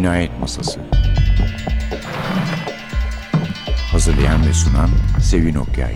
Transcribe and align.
Cinayet 0.00 0.40
Masası 0.40 0.80
Hazırlayan 3.92 4.46
ve 4.46 4.52
sunan 4.52 4.90
Sevin 5.22 5.54
Okyay 5.54 5.94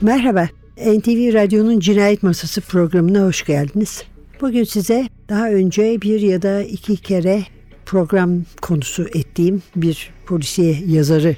Merhaba, 0.00 0.48
NTV 0.76 1.34
Radyo'nun 1.34 1.80
Cinayet 1.80 2.22
Masası 2.22 2.60
programına 2.60 3.26
hoş 3.26 3.44
geldiniz. 3.44 4.04
Bugün 4.40 4.64
size 4.64 5.08
daha 5.28 5.50
önce 5.50 6.02
bir 6.02 6.20
ya 6.20 6.42
da 6.42 6.62
iki 6.62 6.96
kere 6.96 7.42
program 7.86 8.30
konusu 8.60 9.06
ettiğim 9.14 9.62
bir 9.76 10.10
polisiye 10.26 10.78
yazarı 10.86 11.36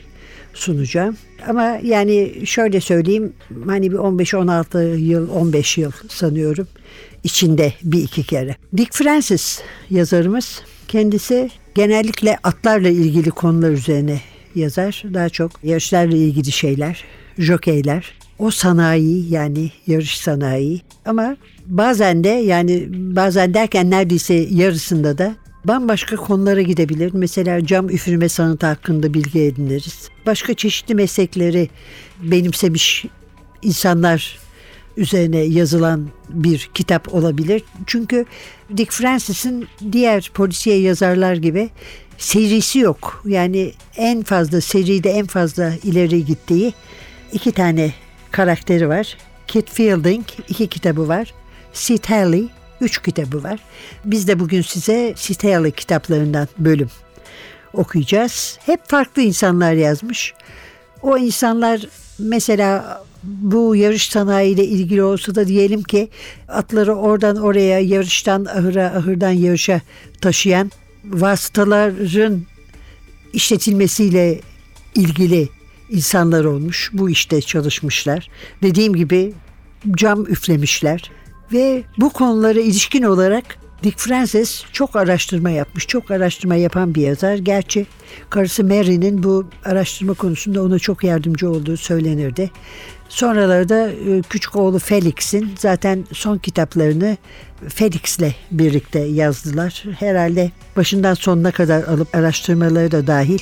sunacağım. 0.55 1.17
Ama 1.49 1.79
yani 1.83 2.33
şöyle 2.45 2.81
söyleyeyim 2.81 3.33
hani 3.67 3.91
bir 3.91 3.97
15-16 3.97 4.97
yıl 4.97 5.31
15 5.31 5.79
yıl 5.79 5.93
sanıyorum 6.09 6.67
içinde 7.25 7.73
bir 7.83 8.03
iki 8.03 8.23
kere. 8.23 8.57
Dick 8.77 8.95
Francis 8.95 9.61
yazarımız 9.91 10.63
kendisi 10.89 11.51
genellikle 11.75 12.39
atlarla 12.43 12.89
ilgili 12.89 13.31
konular 13.31 13.71
üzerine 13.71 14.21
yazar. 14.55 15.03
Daha 15.15 15.29
çok 15.29 15.51
yarışlarla 15.65 16.17
ilgili 16.17 16.53
şeyler, 16.53 17.05
jokeyler, 17.39 18.15
o 18.39 18.51
sanayi 18.51 19.33
yani 19.33 19.71
yarış 19.87 20.19
sanayi 20.19 20.81
ama 21.05 21.37
bazen 21.67 22.25
de 22.25 22.29
yani 22.29 22.87
bazen 22.91 23.55
derken 23.55 23.91
neredeyse 23.91 24.35
yarısında 24.35 25.19
da 25.19 25.35
bambaşka 25.65 26.17
konulara 26.17 26.63
gidebilir. 26.63 27.11
Mesela 27.15 27.67
cam 27.67 27.91
üfürme 27.91 28.29
sanatı 28.29 28.67
hakkında 28.67 29.15
bilgi 29.15 29.41
ediniriz. 29.41 30.09
Başka 30.27 30.55
çeşitli 30.55 30.95
meslekleri 30.95 31.69
benimsemiş 32.23 33.05
insanlar 33.63 34.39
üzerine 34.97 35.39
yazılan 35.39 36.09
bir 36.29 36.71
kitap 36.75 37.15
olabilir. 37.15 37.63
Çünkü 37.87 38.25
Dick 38.77 38.93
Francis'in 38.93 39.67
diğer 39.93 40.31
polisiye 40.35 40.81
yazarlar 40.81 41.35
gibi 41.35 41.71
serisi 42.19 42.79
yok. 42.79 43.23
Yani 43.27 43.73
en 43.97 44.23
fazla 44.23 44.61
seride 44.61 45.11
en 45.11 45.27
fazla 45.27 45.73
ileri 45.85 46.25
gittiği 46.25 46.73
iki 47.33 47.53
tane 47.53 47.93
karakteri 48.31 48.89
var. 48.89 49.17
Kit 49.47 49.71
Fielding 49.71 50.25
iki 50.49 50.67
kitabı 50.67 51.09
var. 51.09 51.35
Sid 51.73 52.05
Haley 52.05 52.49
üç 52.85 53.03
kitabı 53.03 53.43
var. 53.43 53.61
Biz 54.05 54.29
de 54.29 54.41
bugün 54.41 54.63
size 54.63 55.15
Haley 55.43 55.71
kitaplarından 55.71 56.49
bölüm 56.59 56.91
okuyacağız. 57.73 58.59
Hep 58.67 58.89
farklı 58.89 59.23
insanlar 59.23 59.73
yazmış. 59.73 60.35
O 61.03 61.19
insanlar 61.19 61.87
mesela 62.19 63.03
bu 63.23 63.77
yarış 63.77 64.09
sanayiyle 64.09 64.65
ilgili 64.65 65.03
olsa 65.03 65.35
da 65.35 65.49
diyelim 65.49 65.83
ki 65.83 66.09
atları 66.49 66.95
oradan 66.95 67.37
oraya 67.37 67.81
yarıştan 67.81 68.45
ahıra 68.45 68.87
ahırdan 68.87 69.31
yarışa 69.31 69.81
taşıyan 70.21 70.71
vasıtaların 71.05 72.43
işletilmesiyle 73.33 74.41
ilgili 74.95 75.49
insanlar 75.91 76.45
olmuş. 76.45 76.91
Bu 76.93 77.11
işte 77.11 77.41
çalışmışlar. 77.41 78.29
Dediğim 78.63 78.95
gibi 78.95 79.33
cam 79.97 80.27
üflemişler 80.27 81.11
ve 81.53 81.83
bu 81.99 82.11
konulara 82.11 82.61
ilişkin 82.61 83.03
olarak 83.03 83.45
Dick 83.85 83.99
Francis 83.99 84.65
çok 84.73 84.97
araştırma 84.97 85.51
yapmış. 85.51 85.87
Çok 85.87 86.11
araştırma 86.11 86.55
yapan 86.55 86.95
bir 86.95 87.03
yazar. 87.03 87.37
Gerçi 87.37 87.87
karısı 88.31 88.65
Mary'nin 88.65 89.23
bu 89.23 89.47
araştırma 89.65 90.15
konusunda 90.15 90.63
ona 90.63 90.79
çok 90.79 91.05
yardımcı 91.05 91.51
olduğu 91.51 91.77
söylenirdi. 91.77 92.51
Sonralarda 93.09 93.91
e, 93.91 94.23
küçük 94.31 94.57
oğlu 94.57 94.79
Felix'in 94.79 95.51
zaten 95.59 96.05
son 96.13 96.39
kitaplarını 96.39 97.17
Felix'le 97.69 98.35
birlikte 98.51 98.99
yazdılar. 98.99 99.85
Herhalde 99.99 100.51
başından 100.77 101.15
sonuna 101.15 101.51
kadar 101.51 101.83
alıp 101.83 102.15
araştırmaları 102.15 102.93
da 102.93 103.07
dahil 103.07 103.39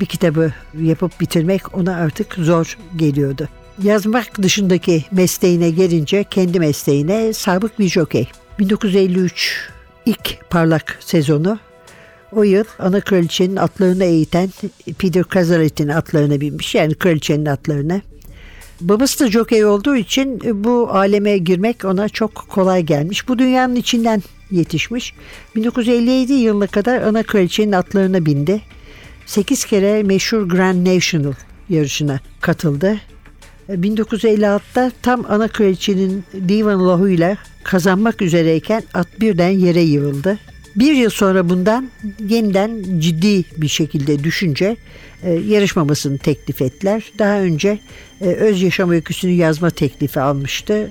bir 0.00 0.06
kitabı 0.06 0.52
yapıp 0.80 1.20
bitirmek 1.20 1.74
ona 1.74 1.96
artık 1.96 2.34
zor 2.34 2.78
geliyordu. 2.96 3.48
Yazmak 3.82 4.42
dışındaki 4.42 5.04
mesleğine 5.12 5.70
gelince 5.70 6.24
kendi 6.30 6.60
mesleğine 6.60 7.32
sabık 7.32 7.78
bir 7.78 7.88
jokey. 7.88 8.28
1953 8.58 9.68
ilk 10.06 10.50
parlak 10.50 10.98
sezonu 11.00 11.58
o 12.32 12.42
yıl 12.42 12.64
ana 12.78 13.00
kraliçenin 13.00 13.56
atlarını 13.56 14.04
eğiten 14.04 14.50
Peter 14.98 15.24
Cazalet'in 15.34 15.88
atlarına 15.88 16.40
binmiş 16.40 16.74
yani 16.74 16.94
kraliçenin 16.94 17.46
atlarına. 17.46 18.00
Babası 18.80 19.24
da 19.24 19.30
jokey 19.30 19.64
olduğu 19.64 19.96
için 19.96 20.40
bu 20.64 20.90
aleme 20.90 21.38
girmek 21.38 21.84
ona 21.84 22.08
çok 22.08 22.34
kolay 22.34 22.82
gelmiş. 22.82 23.28
Bu 23.28 23.38
dünyanın 23.38 23.74
içinden 23.76 24.22
yetişmiş. 24.50 25.14
1957 25.56 26.32
yılına 26.32 26.66
kadar 26.66 27.02
ana 27.02 27.22
kraliçenin 27.22 27.72
atlarına 27.72 28.26
bindi. 28.26 28.62
8 29.26 29.64
kere 29.64 30.02
meşhur 30.02 30.48
Grand 30.48 30.86
National 30.86 31.34
yarışına 31.68 32.20
katıldı. 32.40 33.00
1956'da 33.68 34.92
tam 35.02 35.24
ana 35.28 35.48
kraliçenin 35.48 36.24
divan 36.48 36.86
lohuyla 36.86 37.36
kazanmak 37.62 38.22
üzereyken 38.22 38.82
at 38.94 39.20
birden 39.20 39.48
yere 39.48 39.80
yığıldı. 39.80 40.38
Bir 40.76 40.92
yıl 40.92 41.10
sonra 41.10 41.48
bundan 41.48 41.90
yeniden 42.28 42.84
ciddi 42.98 43.44
bir 43.56 43.68
şekilde 43.68 44.24
düşünce 44.24 44.76
e, 45.22 45.32
yarışmamasını 45.32 46.18
teklif 46.18 46.62
ettiler. 46.62 47.12
Daha 47.18 47.40
önce 47.40 47.78
e, 48.20 48.24
öz 48.24 48.62
yaşam 48.62 48.90
öyküsünü 48.90 49.32
yazma 49.32 49.70
teklifi 49.70 50.20
almıştı. 50.20 50.90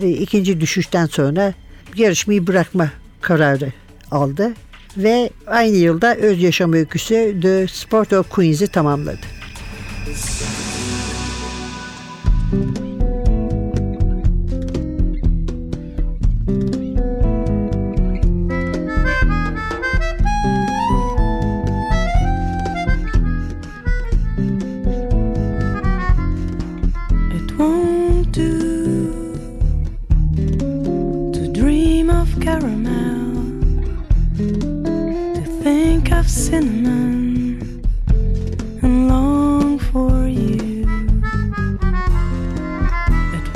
E, 0.00 0.08
ikinci 0.10 0.60
düşüşten 0.60 1.06
sonra 1.06 1.54
yarışmayı 1.96 2.46
bırakma 2.46 2.90
kararı 3.20 3.72
aldı 4.10 4.52
ve 4.96 5.30
aynı 5.46 5.76
yılda 5.76 6.16
öz 6.16 6.42
yaşam 6.42 6.72
öyküsü 6.72 7.40
The 7.42 7.66
Sport 7.68 8.12
of 8.12 8.30
Queens'i 8.30 8.66
tamamladı. 8.66 9.26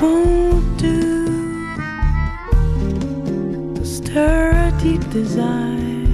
won't 0.00 0.76
do 0.78 1.24
to 3.74 3.84
stir 3.84 4.50
a 4.50 4.82
deep 4.82 5.02
desire 5.10 6.06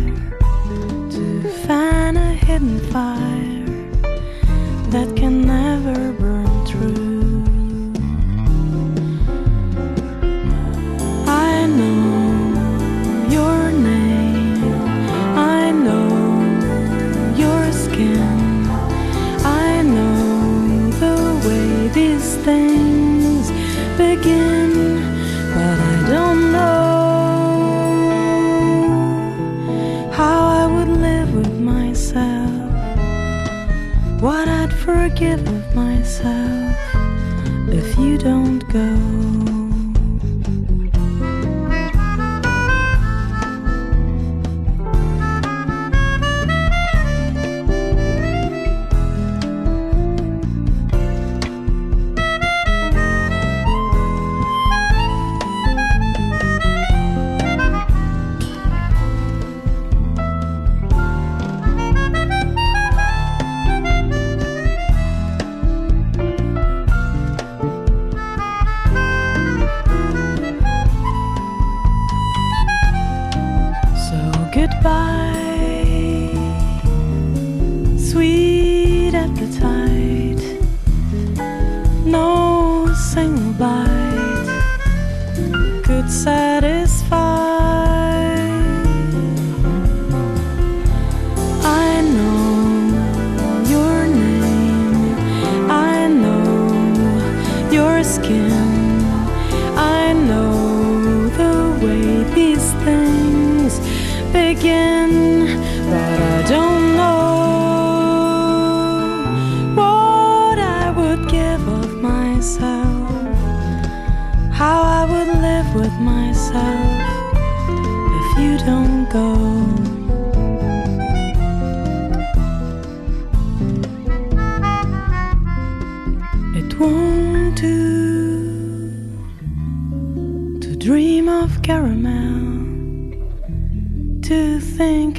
to 1.10 1.48
find 1.66 2.16
a 2.16 2.32
hidden 2.32 2.78
fire. 2.90 3.33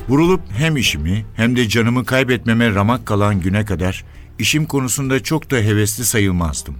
Vurulup 0.08 0.40
hem 0.52 0.76
işimi 0.76 1.25
hem 1.37 1.56
de 1.56 1.69
canımı 1.69 2.05
kaybetmeme 2.05 2.75
ramak 2.75 3.06
kalan 3.06 3.40
güne 3.40 3.64
kadar 3.64 4.05
işim 4.38 4.67
konusunda 4.67 5.22
çok 5.22 5.50
da 5.50 5.56
hevesli 5.56 6.05
sayılmazdım. 6.05 6.76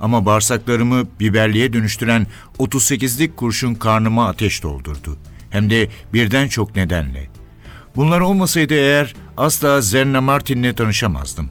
Ama 0.00 0.26
bağırsaklarımı 0.26 1.04
biberliğe 1.20 1.72
dönüştüren 1.72 2.26
38'lik 2.58 3.36
kurşun 3.36 3.74
karnıma 3.74 4.28
ateş 4.28 4.62
doldurdu. 4.62 5.16
Hem 5.50 5.70
de 5.70 5.88
birden 6.12 6.48
çok 6.48 6.76
nedenle. 6.76 7.30
Bunlar 7.96 8.20
olmasaydı 8.20 8.74
eğer 8.74 9.14
asla 9.36 9.80
Zerna 9.80 10.20
Martin'le 10.20 10.72
tanışamazdım. 10.72 11.50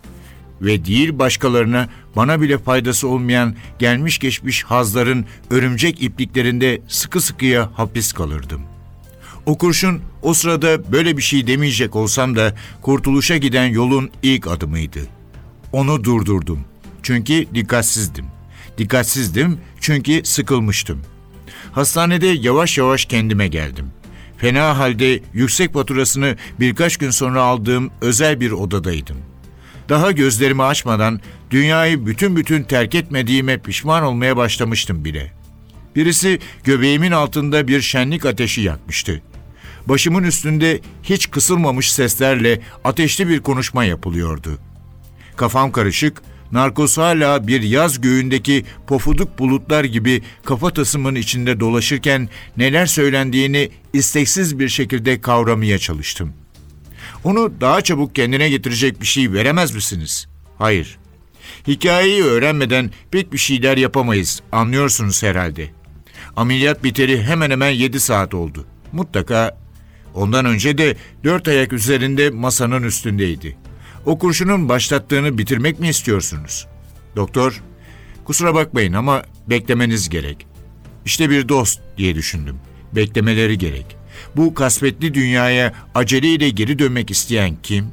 Ve 0.62 0.86
değil 0.86 1.20
başkalarına 1.20 1.90
bana 2.16 2.42
bile 2.42 2.58
faydası 2.58 3.08
olmayan 3.08 3.56
gelmiş 3.80 4.20
geçmiş 4.20 4.64
hazların 4.64 5.26
örümcek 5.50 6.04
ipliklerinde 6.04 6.82
sıkı 6.88 7.22
sıkıya 7.22 7.70
hapis 7.74 8.14
kalırdım. 8.14 8.62
O 9.46 9.58
kurşun 9.58 10.02
o 10.22 10.34
sırada 10.34 10.92
böyle 10.92 11.18
bir 11.18 11.22
şey 11.22 11.48
demeyecek 11.48 11.96
olsam 11.96 12.36
da 12.36 12.56
kurtuluşa 12.82 13.38
giden 13.38 13.66
yolun 13.66 14.10
ilk 14.24 14.48
adımıydı. 14.48 15.00
Onu 15.72 16.04
durdurdum. 16.04 16.60
Çünkü 17.04 17.46
dikkatsizdim. 17.54 18.26
Dikkatsizdim 18.78 19.60
çünkü 19.80 20.22
sıkılmıştım. 20.24 21.02
Hastanede 21.72 22.28
yavaş 22.28 22.78
yavaş 22.78 23.06
kendime 23.06 23.48
geldim. 23.48 23.92
Fena 24.38 24.78
halde 24.78 25.20
yüksek 25.34 25.74
faturasını 25.74 26.36
birkaç 26.60 26.98
gün 26.98 27.10
sonra 27.10 27.42
aldığım 27.42 27.92
özel 28.02 28.40
bir 28.40 28.52
odadaydım. 28.52 29.18
Daha 29.90 30.12
gözlerimi 30.12 30.64
açmadan 30.64 31.22
dünyayı 31.52 32.06
bütün 32.06 32.36
bütün 32.36 32.64
terk 32.64 32.96
etmediğime 32.96 33.58
pişman 33.58 34.04
olmaya 34.04 34.38
başlamıştım 34.38 35.06
bile. 35.06 35.32
Birisi 35.96 36.40
göbeğimin 36.64 37.12
altında 37.12 37.68
bir 37.68 37.82
şenlik 37.82 38.26
ateşi 38.26 38.62
yakmıştı. 38.62 39.22
Başımın 39.86 40.24
üstünde 40.24 40.80
hiç 41.04 41.32
kısılmamış 41.32 41.92
seslerle 41.92 42.62
ateşli 42.84 43.28
bir 43.28 43.40
konuşma 43.40 43.86
yapılıyordu. 43.86 44.58
Kafam 45.36 45.72
karışık, 45.72 46.22
narkoz 46.52 46.98
hala 46.98 47.48
bir 47.48 47.62
yaz 47.62 48.02
göğündeki 48.02 48.66
pofuduk 48.88 49.40
bulutlar 49.40 49.84
gibi 49.84 50.22
kafatasımın 50.46 51.16
içinde 51.16 51.60
dolaşırken 51.60 52.30
neler 52.58 52.86
söylendiğini 52.86 53.70
isteksiz 53.94 54.60
bir 54.60 54.70
şekilde 54.70 55.22
kavramaya 55.22 55.80
çalıştım. 55.80 56.34
Onu 57.24 57.62
daha 57.62 57.82
çabuk 57.82 58.16
kendine 58.16 58.50
getirecek 58.50 59.02
bir 59.02 59.06
şey 59.06 59.34
veremez 59.34 59.76
misiniz? 59.76 60.28
Hayır. 60.58 60.98
Hikayeyi 61.68 62.24
öğrenmeden 62.24 62.92
pek 63.12 63.34
bir 63.34 63.38
şeyler 63.38 63.78
yapamayız, 63.78 64.42
anlıyorsunuz 64.52 65.24
herhalde. 65.24 65.70
Ameliyat 66.36 66.84
biteli 66.84 67.24
hemen 67.24 67.52
hemen 67.52 67.70
7 67.70 68.00
saat 68.00 68.34
oldu. 68.34 68.66
Mutlaka 68.92 69.58
ondan 70.14 70.46
önce 70.46 70.78
de 70.78 70.98
dört 71.24 71.48
ayak 71.48 71.74
üzerinde 71.74 72.30
masanın 72.30 72.84
üstündeydi. 72.84 73.58
O 74.10 74.18
kurşunun 74.18 74.70
başlattığını 74.70 75.38
bitirmek 75.38 75.80
mi 75.80 75.90
istiyorsunuz? 75.90 76.68
Doktor, 77.16 77.62
kusura 78.26 78.56
bakmayın 78.56 78.94
ama 78.94 79.24
beklemeniz 79.50 80.10
gerek. 80.10 80.48
İşte 81.06 81.30
bir 81.30 81.50
dost 81.50 81.80
diye 81.98 82.16
düşündüm. 82.16 82.56
Beklemeleri 82.96 83.58
gerek. 83.58 83.98
Bu 84.36 84.54
kasvetli 84.54 85.14
dünyaya 85.14 85.74
aceleyle 85.96 86.50
geri 86.50 86.80
dönmek 86.80 87.12
isteyen 87.12 87.58
kim? 87.64 87.88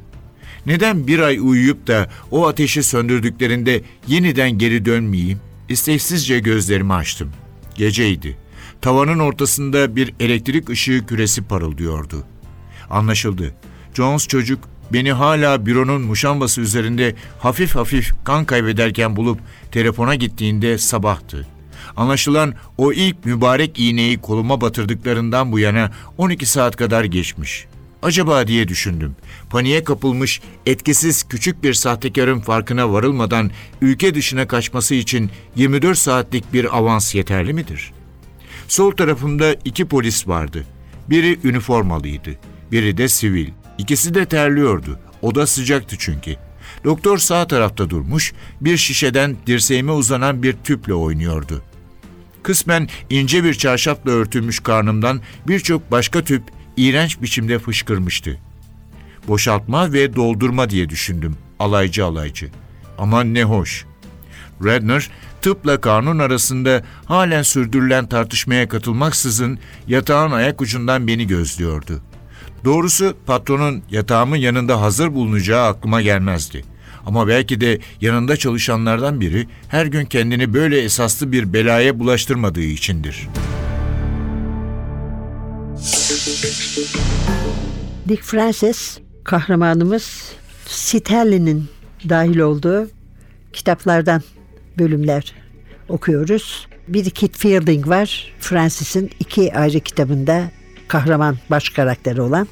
Neden 0.65 1.07
bir 1.07 1.19
ay 1.19 1.39
uyuyup 1.41 1.87
da 1.87 2.09
o 2.31 2.47
ateşi 2.47 2.83
söndürdüklerinde 2.83 3.81
yeniden 4.07 4.57
geri 4.57 4.85
dönmeyeyim? 4.85 5.39
İsteksizce 5.69 6.39
gözlerimi 6.39 6.93
açtım. 6.93 7.31
Geceydi. 7.75 8.37
Tavanın 8.81 9.19
ortasında 9.19 9.95
bir 9.95 10.13
elektrik 10.19 10.69
ışığı 10.69 11.05
küresi 11.05 11.43
parıldıyordu. 11.43 12.23
Anlaşıldı. 12.89 13.53
Jones 13.93 14.27
çocuk 14.27 14.59
beni 14.93 15.11
hala 15.11 15.65
büronun 15.65 16.01
muşambası 16.01 16.61
üzerinde 16.61 17.15
hafif 17.39 17.75
hafif 17.75 18.13
kan 18.23 18.45
kaybederken 18.45 19.15
bulup 19.15 19.39
telefona 19.71 20.15
gittiğinde 20.15 20.77
sabahtı. 20.77 21.47
Anlaşılan 21.95 22.53
o 22.77 22.93
ilk 22.93 23.25
mübarek 23.25 23.79
iğneyi 23.79 24.17
koluma 24.17 24.61
batırdıklarından 24.61 25.51
bu 25.51 25.59
yana 25.59 25.91
12 26.17 26.45
saat 26.45 26.75
kadar 26.75 27.03
geçmiş. 27.03 27.65
Acaba 28.01 28.47
diye 28.47 28.67
düşündüm. 28.67 29.15
Paniğe 29.49 29.83
kapılmış, 29.83 30.41
etkisiz 30.65 31.23
küçük 31.23 31.63
bir 31.63 31.73
sahtekarın 31.73 32.39
farkına 32.39 32.93
varılmadan 32.93 33.51
ülke 33.81 34.15
dışına 34.15 34.47
kaçması 34.47 34.95
için 34.95 35.31
24 35.55 35.97
saatlik 35.97 36.53
bir 36.53 36.77
avans 36.77 37.15
yeterli 37.15 37.53
midir? 37.53 37.93
Sol 38.67 38.91
tarafımda 38.91 39.53
iki 39.65 39.85
polis 39.85 40.27
vardı. 40.27 40.65
Biri 41.09 41.39
üniformalıydı, 41.43 42.29
biri 42.71 42.97
de 42.97 43.07
sivil. 43.07 43.47
İkisi 43.77 44.13
de 44.13 44.25
terliyordu. 44.25 44.99
Oda 45.21 45.47
sıcaktı 45.47 45.95
çünkü. 45.99 46.35
Doktor 46.83 47.17
sağ 47.17 47.47
tarafta 47.47 47.89
durmuş, 47.89 48.33
bir 48.61 48.77
şişeden 48.77 49.37
dirseğime 49.47 49.91
uzanan 49.91 50.43
bir 50.43 50.53
tüple 50.53 50.93
oynuyordu. 50.93 51.61
Kısmen 52.43 52.89
ince 53.09 53.43
bir 53.43 53.53
çarşafla 53.53 54.11
örtülmüş 54.11 54.59
karnımdan 54.59 55.21
birçok 55.47 55.91
başka 55.91 56.23
tüp 56.23 56.43
iğrenç 56.77 57.21
biçimde 57.21 57.59
fışkırmıştı. 57.59 58.39
Boşaltma 59.27 59.93
ve 59.93 60.15
doldurma 60.15 60.69
diye 60.69 60.89
düşündüm 60.89 61.37
alaycı 61.59 62.05
alaycı. 62.05 62.51
Aman 62.97 63.33
ne 63.33 63.43
hoş. 63.43 63.85
Redner 64.63 65.09
tıpla 65.41 65.81
kanun 65.81 66.19
arasında 66.19 66.83
halen 67.05 67.41
sürdürülen 67.41 68.07
tartışmaya 68.07 68.67
katılmaksızın 68.67 69.59
yatağın 69.87 70.31
ayak 70.31 70.61
ucundan 70.61 71.07
beni 71.07 71.27
gözlüyordu. 71.27 72.01
Doğrusu 72.67 73.13
patronun 73.25 73.83
yatağımın 73.91 74.35
yanında 74.35 74.81
hazır 74.81 75.13
bulunacağı 75.13 75.67
aklıma 75.67 76.01
gelmezdi. 76.01 76.63
Ama 77.05 77.27
belki 77.27 77.61
de 77.61 77.79
yanında 78.01 78.37
çalışanlardan 78.37 79.21
biri 79.21 79.47
her 79.67 79.85
gün 79.85 80.05
kendini 80.05 80.53
böyle 80.53 80.81
esaslı 80.81 81.31
bir 81.31 81.53
belaya 81.53 81.99
bulaştırmadığı 81.99 82.61
içindir. 82.61 83.27
Dick 88.09 88.23
Francis 88.23 88.99
kahramanımız 89.23 90.31
Sterlin'in 90.65 91.65
dahil 92.09 92.39
olduğu 92.39 92.89
kitaplardan 93.53 94.21
bölümler 94.79 95.35
okuyoruz. 95.89 96.67
Bir 96.87 97.09
Kit 97.09 97.37
Fielding 97.37 97.87
var. 97.87 98.33
Francis'in 98.39 99.11
iki 99.19 99.53
ayrı 99.55 99.79
kitabında 99.79 100.51
kahraman 100.87 101.37
baş 101.49 101.69
karakteri 101.69 102.21
olan 102.21 102.47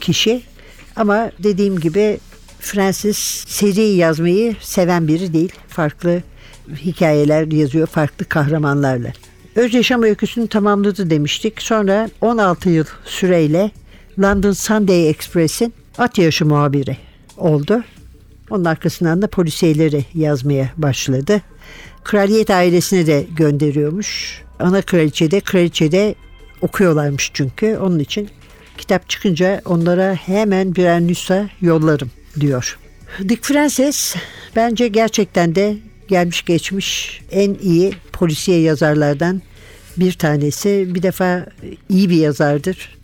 kişi. 0.00 0.42
Ama 0.96 1.30
dediğim 1.38 1.80
gibi 1.80 2.18
Francis 2.60 3.18
seri 3.48 3.82
yazmayı 3.82 4.56
seven 4.60 5.08
biri 5.08 5.32
değil. 5.32 5.52
Farklı 5.68 6.22
hikayeler 6.76 7.52
yazıyor 7.52 7.86
farklı 7.86 8.24
kahramanlarla. 8.24 9.12
Öz 9.56 9.74
yaşam 9.74 10.02
öyküsünü 10.02 10.48
tamamladı 10.48 11.10
demiştik. 11.10 11.62
Sonra 11.62 12.10
16 12.20 12.70
yıl 12.70 12.84
süreyle 13.04 13.70
London 14.18 14.52
Sunday 14.52 15.08
Express'in 15.08 15.74
at 15.98 16.18
yarışı 16.18 16.46
muhabiri 16.46 16.96
oldu. 17.36 17.84
Onun 18.50 18.64
arkasından 18.64 19.22
da 19.22 19.26
polisiyeleri 19.26 20.04
yazmaya 20.14 20.70
başladı. 20.76 21.42
Kraliyet 22.04 22.50
ailesine 22.50 23.06
de 23.06 23.26
gönderiyormuş. 23.36 24.42
ana 24.58 24.82
kraliçede, 24.82 25.40
kraliçede 25.40 26.14
okuyorlarmış 26.62 27.30
çünkü. 27.34 27.76
Onun 27.76 27.98
için 27.98 28.28
kitap 28.78 29.08
çıkınca 29.08 29.60
onlara 29.64 30.14
hemen 30.14 30.74
birer 30.74 31.00
nüsha 31.00 31.48
yollarım 31.60 32.10
diyor. 32.40 32.78
Dick 33.28 33.44
Frances 33.44 34.16
bence 34.56 34.88
gerçekten 34.88 35.54
de 35.54 35.76
gelmiş 36.08 36.44
geçmiş 36.44 37.20
en 37.30 37.54
iyi 37.54 37.92
polisiye 38.12 38.60
yazarlardan 38.60 39.42
bir 39.96 40.12
tanesi. 40.12 40.94
Bir 40.94 41.02
defa 41.02 41.46
iyi 41.88 42.10
bir 42.10 42.16
yazardır. 42.16 42.98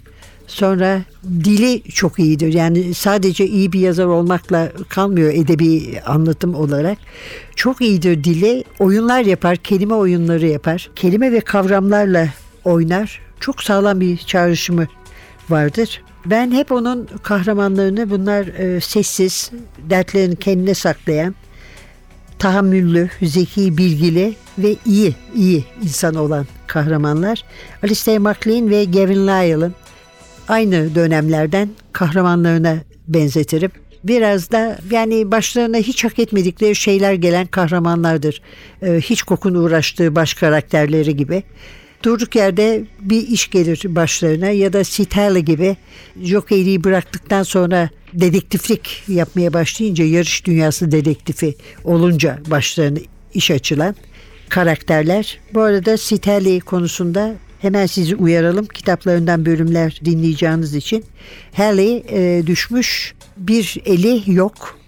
Sonra 0.47 1.03
dili 1.45 1.83
çok 1.83 2.19
iyidir. 2.19 2.53
Yani 2.53 2.95
sadece 2.95 3.47
iyi 3.47 3.73
bir 3.73 3.81
yazar 3.81 4.05
olmakla 4.05 4.73
kalmıyor 4.89 5.33
edebi 5.35 6.01
anlatım 6.07 6.55
olarak. 6.55 6.99
Çok 7.57 7.81
iyidir 7.81 8.25
dili. 8.25 8.65
Oyunlar 8.79 9.21
yapar, 9.21 9.57
kelime 9.57 9.95
oyunları 9.95 10.47
yapar. 10.47 10.91
Kelime 10.97 11.33
ve 11.33 11.41
kavramlarla 11.41 12.29
oynar. 12.65 13.24
Çok 13.45 13.63
sağlam 13.63 14.01
bir 14.01 14.17
çağrışımı 14.17 14.87
vardır. 15.51 16.03
Ben 16.27 16.51
hep 16.51 16.73
onun 16.73 17.09
kahramanlarını 17.23 18.11
bunlar 18.11 18.47
e, 18.47 18.81
sessiz, 18.81 19.51
dertlerini 19.91 20.37
kendine 20.37 20.75
saklayan, 20.75 21.35
tahammüllü, 22.39 23.11
zeki, 23.23 23.79
bilgili 23.79 24.35
ve 24.59 24.77
iyi, 24.87 25.15
iyi 25.35 25.65
insan 25.83 26.15
olan 26.15 26.47
kahramanlar. 26.67 27.45
Alistair 27.83 28.19
MacLean 28.19 28.71
ve 28.71 28.85
Gavin 28.85 29.27
Lyle'ın 29.27 29.75
aynı 30.49 30.95
dönemlerden 30.95 31.71
kahramanlarına 31.93 32.77
benzetirim. 33.09 33.71
Biraz 34.05 34.51
da 34.51 34.79
yani 34.91 35.31
başlarına 35.31 35.77
hiç 35.77 36.05
hak 36.05 36.19
etmedikleri 36.19 36.75
şeyler 36.75 37.15
gelen 37.15 37.47
kahramanlardır. 37.47 38.43
Ee, 38.83 39.01
hiç 39.01 39.23
kokun 39.23 39.55
uğraştığı 39.55 40.15
baş 40.15 40.35
karakterleri 40.35 41.17
gibi. 41.17 41.43
Durduk 42.05 42.37
yerde 42.37 42.85
bir 43.01 43.29
iş 43.29 43.51
gelir 43.51 43.83
başlarına 43.89 44.51
ya 44.51 44.73
da 44.73 44.85
Sitali 44.85 45.45
gibi 45.45 45.77
jokeyliği 46.23 46.85
bıraktıktan 46.85 47.43
sonra 47.43 47.91
dedektiflik 48.13 49.03
yapmaya 49.09 49.53
başlayınca 49.53 50.05
yarış 50.05 50.45
dünyası 50.47 50.93
dedektifi 50.93 51.55
olunca 51.85 52.39
başlarına 52.51 52.99
iş 53.35 53.51
açılan 53.51 53.95
karakterler. 54.49 55.39
Bu 55.55 55.61
arada 55.61 55.97
Sitali 55.97 56.61
konusunda 56.61 57.35
hemen 57.61 57.87
sizi 57.87 58.17
uyaralım 58.17 58.67
kitaplarından 58.67 59.47
bölümler 59.47 60.01
dinleyeceğiniz 60.05 60.75
için. 60.75 61.05
Halley 61.53 62.05
e, 62.09 62.47
düşmüş 62.47 63.15
bir 63.37 63.77
eli 63.85 64.23
yok. 64.27 64.79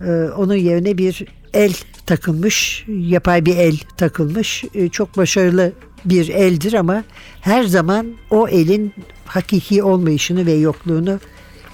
E, 0.00 0.10
onun 0.12 0.54
yerine 0.54 0.98
bir 0.98 1.24
el 1.54 1.74
takılmış, 2.06 2.84
yapay 2.88 3.46
bir 3.46 3.56
el 3.56 3.76
takılmış. 3.96 4.64
E, 4.74 4.88
çok 4.88 5.16
başarılı 5.16 5.72
bir 6.04 6.28
eldir 6.28 6.72
ama 6.72 7.04
her 7.40 7.64
zaman 7.64 8.06
o 8.30 8.48
elin 8.48 8.92
hakiki 9.26 9.82
olmayışını 9.82 10.46
ve 10.46 10.52
yokluğunu 10.52 11.20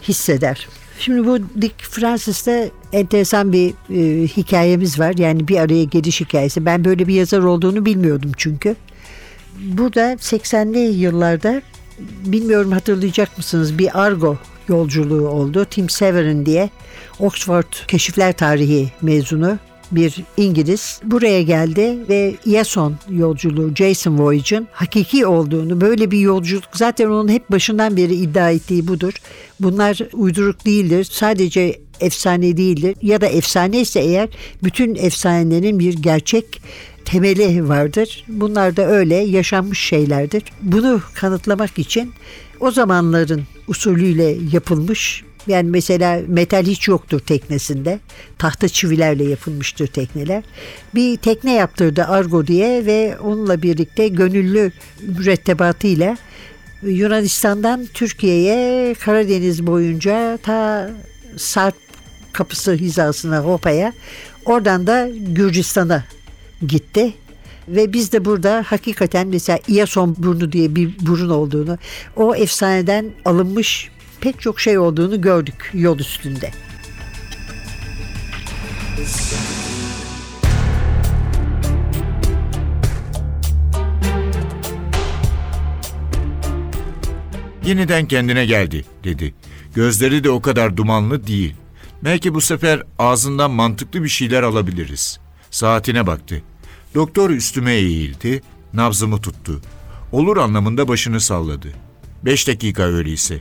hisseder. 0.02 0.68
Şimdi 0.98 1.26
bu 1.26 1.38
Dick 1.60 1.74
Francis'te 1.82 2.70
enteresan 2.92 3.52
bir 3.52 3.74
e, 3.90 4.26
hikayemiz 4.26 4.98
var. 4.98 5.14
Yani 5.18 5.48
bir 5.48 5.58
araya 5.58 5.84
geliş 5.84 6.20
hikayesi. 6.20 6.66
Ben 6.66 6.84
böyle 6.84 7.08
bir 7.08 7.14
yazar 7.14 7.38
olduğunu 7.38 7.86
bilmiyordum 7.86 8.32
çünkü. 8.36 8.76
Burada 9.60 10.12
80'li 10.12 10.78
yıllarda 10.78 11.62
bilmiyorum 12.24 12.72
hatırlayacak 12.72 13.38
mısınız 13.38 13.78
bir 13.78 14.00
Argo 14.02 14.36
yolculuğu 14.68 15.28
oldu. 15.28 15.64
Tim 15.64 15.90
Severin 15.90 16.46
diye 16.46 16.70
Oxford 17.18 17.86
Keşifler 17.88 18.32
Tarihi 18.32 18.92
mezunu 19.02 19.58
bir 19.92 20.24
İngiliz 20.36 21.00
buraya 21.04 21.42
geldi 21.42 21.98
ve 22.08 22.34
Yason 22.46 22.94
yolculuğu 23.10 23.74
Jason 23.74 24.18
Voyage'ın 24.18 24.68
hakiki 24.72 25.26
olduğunu 25.26 25.80
böyle 25.80 26.10
bir 26.10 26.18
yolculuk 26.18 26.64
zaten 26.72 27.06
onun 27.06 27.28
hep 27.28 27.50
başından 27.50 27.96
beri 27.96 28.14
iddia 28.14 28.50
ettiği 28.50 28.88
budur. 28.88 29.12
Bunlar 29.60 29.98
uyduruk 30.12 30.66
değildir. 30.66 31.04
Sadece 31.04 31.80
efsane 32.00 32.56
değildir 32.56 32.96
ya 33.02 33.20
da 33.20 33.26
efsane 33.26 33.80
ise 33.80 34.00
eğer 34.00 34.28
bütün 34.64 34.94
efsanelerin 34.94 35.78
bir 35.78 35.94
gerçek 35.94 36.62
temeli 37.04 37.68
vardır. 37.68 38.24
Bunlar 38.28 38.76
da 38.76 38.86
öyle 38.86 39.14
yaşanmış 39.14 39.80
şeylerdir. 39.80 40.42
Bunu 40.62 41.00
kanıtlamak 41.14 41.78
için 41.78 42.12
o 42.60 42.70
zamanların 42.70 43.42
usulüyle 43.68 44.36
yapılmış 44.52 45.24
yani 45.48 45.70
mesela 45.70 46.20
metal 46.26 46.64
hiç 46.64 46.88
yoktur 46.88 47.20
teknesinde. 47.20 48.00
Tahta 48.38 48.68
çivilerle 48.68 49.24
yapılmıştır 49.24 49.86
tekneler. 49.86 50.42
Bir 50.94 51.16
tekne 51.16 51.52
yaptırdı 51.54 52.04
Argo 52.04 52.46
diye 52.46 52.86
ve 52.86 53.18
onunla 53.18 53.62
birlikte 53.62 54.08
gönüllü 54.08 54.72
mürettebatıyla 55.02 56.16
Yunanistan'dan 56.82 57.86
Türkiye'ye 57.94 58.94
Karadeniz 58.94 59.66
boyunca 59.66 60.38
ta 60.42 60.90
Sarp 61.36 61.74
kapısı 62.32 62.72
hizasına 62.72 63.38
Hopa'ya 63.38 63.92
oradan 64.44 64.86
da 64.86 65.08
Gürcistan'a 65.28 66.04
gitti. 66.66 67.14
Ve 67.68 67.92
biz 67.92 68.12
de 68.12 68.24
burada 68.24 68.64
hakikaten 68.66 69.28
mesela 69.28 69.58
İyason 69.68 70.16
burnu 70.18 70.52
diye 70.52 70.74
bir 70.74 70.90
burun 71.00 71.30
olduğunu, 71.30 71.78
o 72.16 72.34
efsaneden 72.34 73.10
alınmış 73.24 73.90
pek 74.20 74.40
çok 74.40 74.60
şey 74.60 74.78
olduğunu 74.78 75.20
gördük 75.20 75.70
yol 75.74 75.98
üstünde. 75.98 76.50
Yeniden 87.64 88.06
kendine 88.06 88.46
geldi 88.46 88.84
dedi. 89.04 89.34
Gözleri 89.74 90.24
de 90.24 90.30
o 90.30 90.42
kadar 90.42 90.76
dumanlı 90.76 91.26
değil. 91.26 91.54
Belki 92.04 92.34
bu 92.34 92.40
sefer 92.40 92.82
ağzından 92.98 93.50
mantıklı 93.50 94.02
bir 94.02 94.08
şeyler 94.08 94.42
alabiliriz. 94.42 95.18
Saatine 95.50 96.06
baktı. 96.06 96.42
Doktor 96.94 97.30
üstüme 97.30 97.74
eğildi, 97.74 98.42
nabzımı 98.74 99.20
tuttu. 99.20 99.60
Olur 100.12 100.36
anlamında 100.36 100.88
başını 100.88 101.20
salladı. 101.20 101.68
Beş 102.24 102.48
dakika 102.48 102.82
öyleyse. 102.82 103.40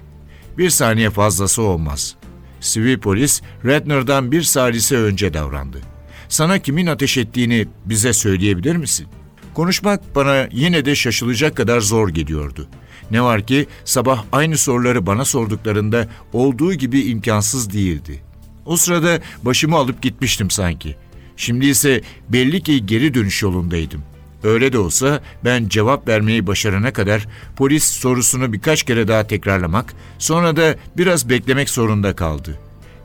Bir 0.57 0.69
saniye 0.69 1.09
fazlası 1.09 1.61
olmaz. 1.61 2.15
Sivil 2.59 2.99
polis 2.99 3.41
Redner'dan 3.65 4.31
bir 4.31 4.43
salise 4.43 4.97
önce 4.97 5.33
davrandı. 5.33 5.81
Sana 6.29 6.59
kimin 6.59 6.87
ateş 6.87 7.17
ettiğini 7.17 7.67
bize 7.85 8.13
söyleyebilir 8.13 8.75
misin? 8.75 9.07
Konuşmak 9.53 10.15
bana 10.15 10.47
yine 10.51 10.85
de 10.85 10.95
şaşılacak 10.95 11.57
kadar 11.57 11.79
zor 11.79 12.09
geliyordu. 12.09 12.67
Ne 13.11 13.21
var 13.21 13.47
ki 13.47 13.67
sabah 13.85 14.23
aynı 14.31 14.57
soruları 14.57 15.05
bana 15.05 15.25
sorduklarında 15.25 16.07
olduğu 16.33 16.73
gibi 16.73 17.01
imkansız 17.01 17.73
değildi. 17.73 18.23
O 18.65 18.77
sırada 18.77 19.19
başımı 19.43 19.75
alıp 19.75 20.01
gitmiştim 20.01 20.51
sanki. 20.51 20.95
Şimdi 21.37 21.65
ise 21.65 22.01
belli 22.29 22.63
ki 22.63 22.85
geri 22.85 23.13
dönüş 23.13 23.43
yolundaydım. 23.43 24.03
Öyle 24.47 24.73
de 24.73 24.79
olsa 24.79 25.21
ben 25.45 25.67
cevap 25.69 26.07
vermeyi 26.07 26.47
başarana 26.47 26.93
kadar 26.93 27.27
polis 27.55 27.83
sorusunu 27.83 28.53
birkaç 28.53 28.83
kere 28.83 29.07
daha 29.07 29.27
tekrarlamak, 29.27 29.93
sonra 30.19 30.55
da 30.55 30.75
biraz 30.97 31.29
beklemek 31.29 31.69
zorunda 31.69 32.15
kaldı. 32.15 32.59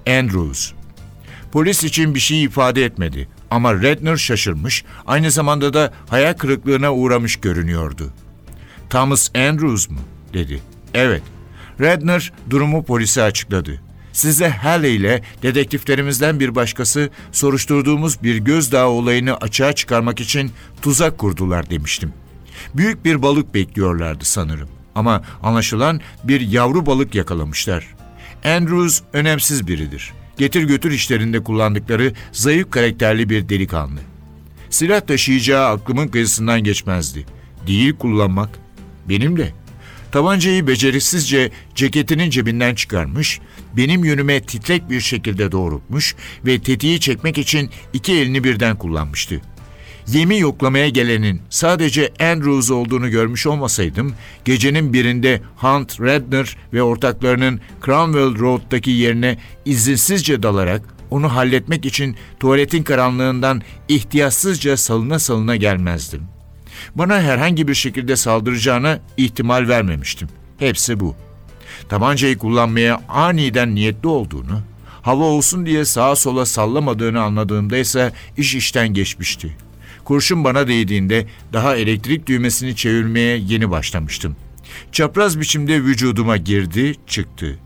Andrews. 0.08 0.72
Polis 1.52 1.84
için 1.84 2.14
bir 2.14 2.20
şey 2.20 2.44
ifade 2.44 2.84
etmedi 2.84 3.28
ama 3.50 3.74
Redner 3.74 4.16
şaşırmış, 4.16 4.84
aynı 5.06 5.30
zamanda 5.30 5.74
da 5.74 5.92
hayal 6.08 6.34
kırıklığına 6.34 6.94
uğramış 6.94 7.36
görünüyordu. 7.36 8.12
Thomas 8.90 9.30
Andrews 9.36 9.90
mu? 9.90 10.00
dedi. 10.34 10.60
Evet. 10.94 11.22
Redner 11.80 12.32
durumu 12.50 12.84
polise 12.84 13.22
açıkladı. 13.22 13.80
Size 14.12 14.48
Halley 14.48 14.96
ile 14.96 15.22
dedektiflerimizden 15.42 16.40
bir 16.40 16.54
başkası 16.54 17.10
soruşturduğumuz 17.32 18.22
bir 18.22 18.36
gözdağı 18.36 18.88
olayını 18.88 19.36
açığa 19.36 19.72
çıkarmak 19.72 20.20
için 20.20 20.52
tuzak 20.82 21.18
kurdular 21.18 21.70
demiştim. 21.70 22.12
Büyük 22.74 23.04
bir 23.04 23.22
balık 23.22 23.54
bekliyorlardı 23.54 24.24
sanırım. 24.24 24.68
Ama 24.94 25.22
anlaşılan 25.42 26.00
bir 26.24 26.40
yavru 26.40 26.86
balık 26.86 27.14
yakalamışlar. 27.14 27.94
Andrews 28.44 29.00
önemsiz 29.12 29.66
biridir. 29.66 30.12
Getir 30.38 30.62
götür 30.62 30.90
işlerinde 30.90 31.42
kullandıkları 31.42 32.12
zayıf 32.32 32.70
karakterli 32.70 33.30
bir 33.30 33.48
delikanlı. 33.48 34.00
Silah 34.70 35.00
taşıyacağı 35.00 35.66
aklımın 35.68 36.08
kıyısından 36.08 36.64
geçmezdi. 36.64 37.26
Değil 37.66 37.92
kullanmak. 37.92 38.48
Benim 39.08 39.38
de. 39.38 39.52
Tabancayı 40.12 40.66
beceriksizce 40.66 41.50
ceketinin 41.74 42.30
cebinden 42.30 42.74
çıkarmış, 42.74 43.40
benim 43.76 44.04
yönüme 44.04 44.40
titrek 44.40 44.90
bir 44.90 45.00
şekilde 45.00 45.52
doğrultmuş 45.52 46.14
ve 46.46 46.58
tetiği 46.58 47.00
çekmek 47.00 47.38
için 47.38 47.70
iki 47.92 48.12
elini 48.12 48.44
birden 48.44 48.76
kullanmıştı. 48.76 49.40
Yemi 50.06 50.38
yoklamaya 50.38 50.88
gelenin 50.88 51.42
sadece 51.50 52.12
Andrews 52.20 52.70
olduğunu 52.70 53.10
görmüş 53.10 53.46
olmasaydım, 53.46 54.14
gecenin 54.44 54.92
birinde 54.92 55.40
Hunt 55.56 56.00
Redner 56.00 56.56
ve 56.72 56.82
ortaklarının 56.82 57.60
Cromwell 57.84 58.38
Road'daki 58.38 58.90
yerine 58.90 59.38
izinsizce 59.64 60.42
dalarak 60.42 60.82
onu 61.10 61.34
halletmek 61.34 61.86
için 61.86 62.16
tuvaletin 62.40 62.82
karanlığından 62.82 63.62
ihtiyatsızca 63.88 64.76
salına 64.76 65.18
salına 65.18 65.56
gelmezdim. 65.56 66.22
Bana 66.94 67.22
herhangi 67.22 67.68
bir 67.68 67.74
şekilde 67.74 68.16
saldıracağına 68.16 69.00
ihtimal 69.16 69.68
vermemiştim. 69.68 70.28
Hepsi 70.58 71.00
bu. 71.00 71.16
Tabancayı 71.88 72.38
kullanmaya 72.38 73.00
aniden 73.08 73.74
niyetli 73.74 74.08
olduğunu, 74.08 74.60
hava 75.02 75.24
olsun 75.24 75.66
diye 75.66 75.84
sağa 75.84 76.16
sola 76.16 76.46
sallamadığını 76.46 77.22
anladığımda 77.22 77.76
ise 77.76 78.12
iş 78.36 78.54
işten 78.54 78.88
geçmişti. 78.88 79.56
Kurşun 80.04 80.44
bana 80.44 80.68
değdiğinde 80.68 81.26
daha 81.52 81.76
elektrik 81.76 82.26
düğmesini 82.26 82.76
çevirmeye 82.76 83.36
yeni 83.36 83.70
başlamıştım. 83.70 84.36
Çapraz 84.92 85.40
biçimde 85.40 85.82
vücuduma 85.82 86.36
girdi, 86.36 86.94
çıktı. 87.06 87.58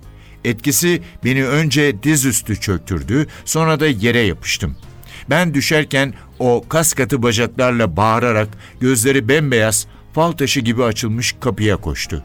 Etkisi 0.45 1.03
beni 1.25 1.47
önce 1.47 2.03
dizüstü 2.03 2.61
çöktürdü, 2.61 3.27
sonra 3.45 3.81
da 3.81 3.87
yere 3.87 4.19
yapıştım. 4.19 4.77
Ben 5.31 5.55
düşerken 5.55 6.15
o 6.39 6.65
kas 6.69 6.93
katı 6.93 7.23
bacaklarla 7.23 7.97
bağırarak 7.97 8.49
gözleri 8.81 9.29
bembeyaz, 9.29 9.87
fal 10.15 10.33
taşı 10.33 10.61
gibi 10.61 10.85
açılmış 10.85 11.35
kapıya 11.41 11.77
koştu. 11.77 12.23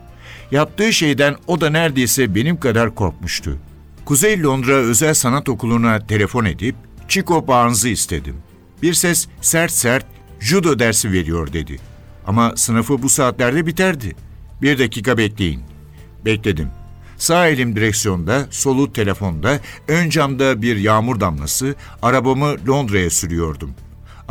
Yaptığı 0.51 0.93
şeyden 0.93 1.35
o 1.47 1.61
da 1.61 1.69
neredeyse 1.69 2.35
benim 2.35 2.59
kadar 2.59 2.95
korkmuştu. 2.95 3.57
Kuzey 4.05 4.43
Londra 4.43 4.73
Özel 4.73 5.13
Sanat 5.13 5.49
Okulu'na 5.49 6.07
telefon 6.07 6.45
edip 6.45 6.75
Chico 7.07 7.47
Barnes'ı 7.47 7.89
istedim. 7.89 8.35
Bir 8.81 8.93
ses 8.93 9.27
sert 9.41 9.71
sert 9.71 10.05
judo 10.39 10.79
dersi 10.79 11.11
veriyor 11.11 11.53
dedi. 11.53 11.79
Ama 12.27 12.53
sınıfı 12.55 13.01
bu 13.01 13.09
saatlerde 13.09 13.65
biterdi. 13.65 14.15
Bir 14.61 14.79
dakika 14.79 15.17
bekleyin. 15.17 15.61
Bekledim. 16.25 16.67
Sağ 17.17 17.47
elim 17.47 17.75
direksiyonda, 17.75 18.47
solu 18.49 18.93
telefonda, 18.93 19.59
ön 19.87 20.09
camda 20.09 20.61
bir 20.61 20.77
yağmur 20.77 21.19
damlası, 21.19 21.75
arabamı 22.01 22.55
Londra'ya 22.67 23.09
sürüyordum. 23.09 23.71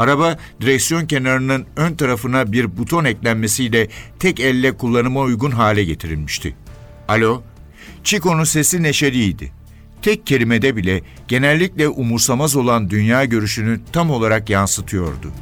Araba 0.00 0.38
direksiyon 0.60 1.06
kenarının 1.06 1.66
ön 1.76 1.94
tarafına 1.94 2.52
bir 2.52 2.78
buton 2.78 3.04
eklenmesiyle 3.04 3.88
tek 4.18 4.40
elle 4.40 4.72
kullanıma 4.72 5.20
uygun 5.20 5.50
hale 5.50 5.84
getirilmişti. 5.84 6.56
Alo, 7.08 7.42
Chico'nun 8.04 8.44
sesi 8.44 8.82
neşeliydi. 8.82 9.52
Tek 10.02 10.26
kelimede 10.26 10.76
bile 10.76 11.02
genellikle 11.28 11.88
umursamaz 11.88 12.56
olan 12.56 12.90
dünya 12.90 13.24
görüşünü 13.24 13.80
tam 13.92 14.10
olarak 14.10 14.50
yansıtıyordu. 14.50 15.32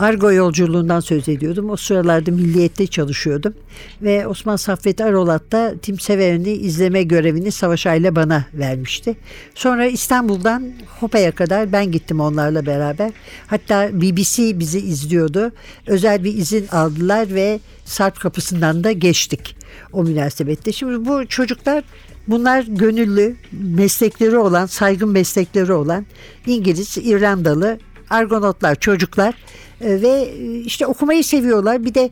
Argo 0.00 0.32
yolculuğundan 0.32 1.00
söz 1.00 1.28
ediyordum. 1.28 1.70
O 1.70 1.76
sıralarda 1.76 2.30
milliyette 2.30 2.86
çalışıyordum. 2.86 3.54
Ve 4.02 4.26
Osman 4.26 4.56
Saffet 4.56 5.00
Arolat 5.00 5.52
da 5.52 5.74
Tim 5.82 6.00
Severen'i 6.00 6.50
izleme 6.50 7.02
görevini 7.02 7.52
Savaş 7.52 7.86
Ayla 7.86 8.16
bana 8.16 8.44
vermişti. 8.54 9.16
Sonra 9.54 9.86
İstanbul'dan 9.86 10.72
Hopa'ya 11.00 11.32
kadar 11.32 11.72
ben 11.72 11.92
gittim 11.92 12.20
onlarla 12.20 12.66
beraber. 12.66 13.10
Hatta 13.46 13.90
BBC 13.92 14.58
bizi 14.58 14.78
izliyordu. 14.78 15.52
Özel 15.86 16.24
bir 16.24 16.34
izin 16.34 16.66
aldılar 16.68 17.34
ve 17.34 17.60
Sarp 17.84 18.20
kapısından 18.20 18.84
da 18.84 18.92
geçtik 18.92 19.56
o 19.92 20.04
münasebette. 20.04 20.72
Şimdi 20.72 21.08
bu 21.08 21.26
çocuklar 21.26 21.84
Bunlar 22.28 22.64
gönüllü, 22.68 23.36
meslekleri 23.52 24.38
olan, 24.38 24.66
saygın 24.66 25.08
meslekleri 25.08 25.72
olan 25.72 26.06
İngiliz, 26.46 26.98
İrlandalı 26.98 27.78
argonotlar, 28.10 28.74
çocuklar 28.74 29.34
ve 29.80 30.34
işte 30.64 30.86
okumayı 30.86 31.24
seviyorlar. 31.24 31.84
Bir 31.84 31.94
de 31.94 32.10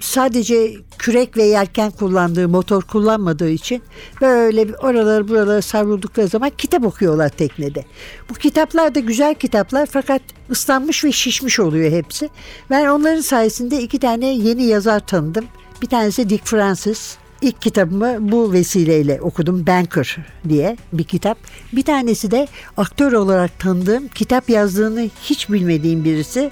sadece 0.00 0.74
kürek 0.98 1.36
ve 1.36 1.42
yelken 1.42 1.90
kullandığı, 1.90 2.48
motor 2.48 2.82
kullanmadığı 2.82 3.50
için 3.50 3.82
böyle 4.20 4.66
oraları 4.76 5.28
buraları 5.28 5.62
savruldukları 5.62 6.28
zaman 6.28 6.50
kitap 6.58 6.84
okuyorlar 6.84 7.28
teknede. 7.28 7.84
Bu 8.30 8.34
kitaplar 8.34 8.94
da 8.94 9.00
güzel 9.00 9.34
kitaplar 9.34 9.86
fakat 9.86 10.22
ıslanmış 10.50 11.04
ve 11.04 11.12
şişmiş 11.12 11.60
oluyor 11.60 11.92
hepsi. 11.92 12.28
Ben 12.70 12.86
onların 12.86 13.20
sayesinde 13.20 13.82
iki 13.82 13.98
tane 13.98 14.26
yeni 14.26 14.62
yazar 14.62 15.06
tanıdım. 15.06 15.44
Bir 15.82 15.86
tanesi 15.86 16.28
Dick 16.28 16.46
Francis, 16.46 17.16
İlk 17.42 17.62
kitabımı 17.62 18.32
bu 18.32 18.52
vesileyle 18.52 19.20
okudum. 19.20 19.66
Banker 19.66 20.16
diye 20.48 20.76
bir 20.92 21.04
kitap. 21.04 21.38
Bir 21.72 21.82
tanesi 21.82 22.30
de 22.30 22.48
aktör 22.76 23.12
olarak 23.12 23.58
tanıdığım, 23.58 24.08
kitap 24.08 24.50
yazdığını 24.50 25.08
hiç 25.22 25.50
bilmediğim 25.50 26.04
birisi. 26.04 26.50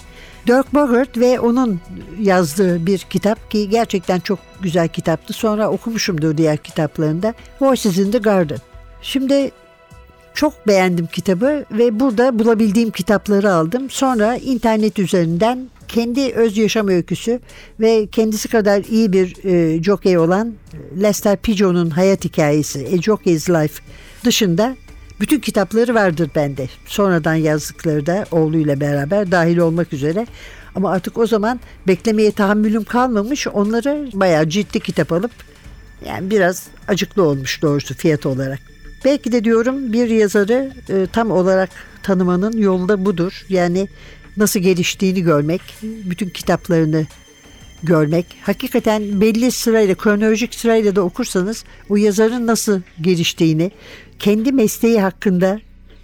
Dirk 0.49 0.75
Bogarт 0.75 1.19
ve 1.19 1.41
onun 1.41 1.81
yazdığı 2.21 2.87
bir 2.87 2.99
kitap 2.99 3.51
ki 3.51 3.69
gerçekten 3.69 4.21
çok 4.21 4.39
güzel 4.63 4.89
kitaptı. 4.89 5.33
Sonra 5.33 5.71
okumuşumdur 5.71 6.37
diğer 6.37 6.57
kitaplarında. 6.57 7.35
Voices 7.61 7.99
in 7.99 8.11
the 8.11 8.19
Garden. 8.19 8.59
Şimdi 9.03 9.51
çok 10.35 10.67
beğendim 10.67 11.07
kitabı 11.07 11.65
ve 11.73 12.01
burada 12.01 12.39
bulabildiğim 12.39 12.91
kitapları 12.91 13.53
aldım. 13.53 13.91
Sonra 13.91 14.37
internet 14.37 14.99
üzerinden 14.99 15.69
kendi 15.89 16.33
öz 16.33 16.59
yaşam 16.59 16.89
öyküsü 16.89 17.41
ve 17.81 18.07
kendisi 18.07 18.49
kadar 18.49 18.85
iyi 18.85 19.13
bir 19.13 19.45
e, 19.45 19.83
jockey 19.83 20.19
olan 20.19 20.55
Lester 21.03 21.37
Pigeon'un 21.37 21.91
hayat 21.91 22.25
hikayesi 22.25 22.89
A 22.99 23.03
Jockey's 23.03 23.51
Life 23.51 23.83
dışında 24.25 24.77
bütün 25.21 25.41
kitapları 25.41 25.95
vardır 25.95 26.31
bende. 26.35 26.69
Sonradan 26.87 27.35
yazdıkları 27.35 28.07
da 28.07 28.25
oğluyla 28.31 28.81
beraber 28.81 29.31
dahil 29.31 29.59
olmak 29.59 29.93
üzere. 29.93 30.27
Ama 30.75 30.91
artık 30.91 31.19
o 31.19 31.27
zaman 31.27 31.61
beklemeye 31.87 32.33
tahammülüm 32.33 32.85
kalmamış. 32.85 33.47
Onları 33.47 34.09
bayağı 34.13 34.49
ciddi 34.49 34.81
kitap 34.81 35.13
alıp 35.13 35.31
yani 36.07 36.31
biraz 36.31 36.67
acıklı 36.89 37.23
olmuş 37.23 37.63
doğrusu 37.63 37.95
fiyat 37.95 38.27
olarak. 38.27 38.59
Belki 39.05 39.33
de 39.33 39.45
diyorum 39.45 39.93
bir 39.93 40.09
yazarı 40.09 40.73
e, 40.89 41.07
tam 41.13 41.31
olarak 41.31 41.71
tanımanın 42.03 42.59
yolu 42.59 42.89
da 42.89 43.05
budur. 43.05 43.47
Yani 43.49 43.89
nasıl 44.37 44.61
geliştiğini 44.61 45.23
görmek, 45.23 45.61
bütün 45.83 46.29
kitaplarını 46.29 47.07
görmek. 47.83 48.27
Hakikaten 48.43 49.21
belli 49.21 49.51
sırayla, 49.51 49.95
kronolojik 49.95 50.55
sırayla 50.55 50.97
da 50.97 51.03
okursanız 51.03 51.65
o 51.89 51.97
yazarın 51.97 52.47
nasıl 52.47 52.81
geliştiğini, 53.01 53.71
kendi 54.19 54.53
mesleği 54.53 55.01
hakkında 55.01 55.61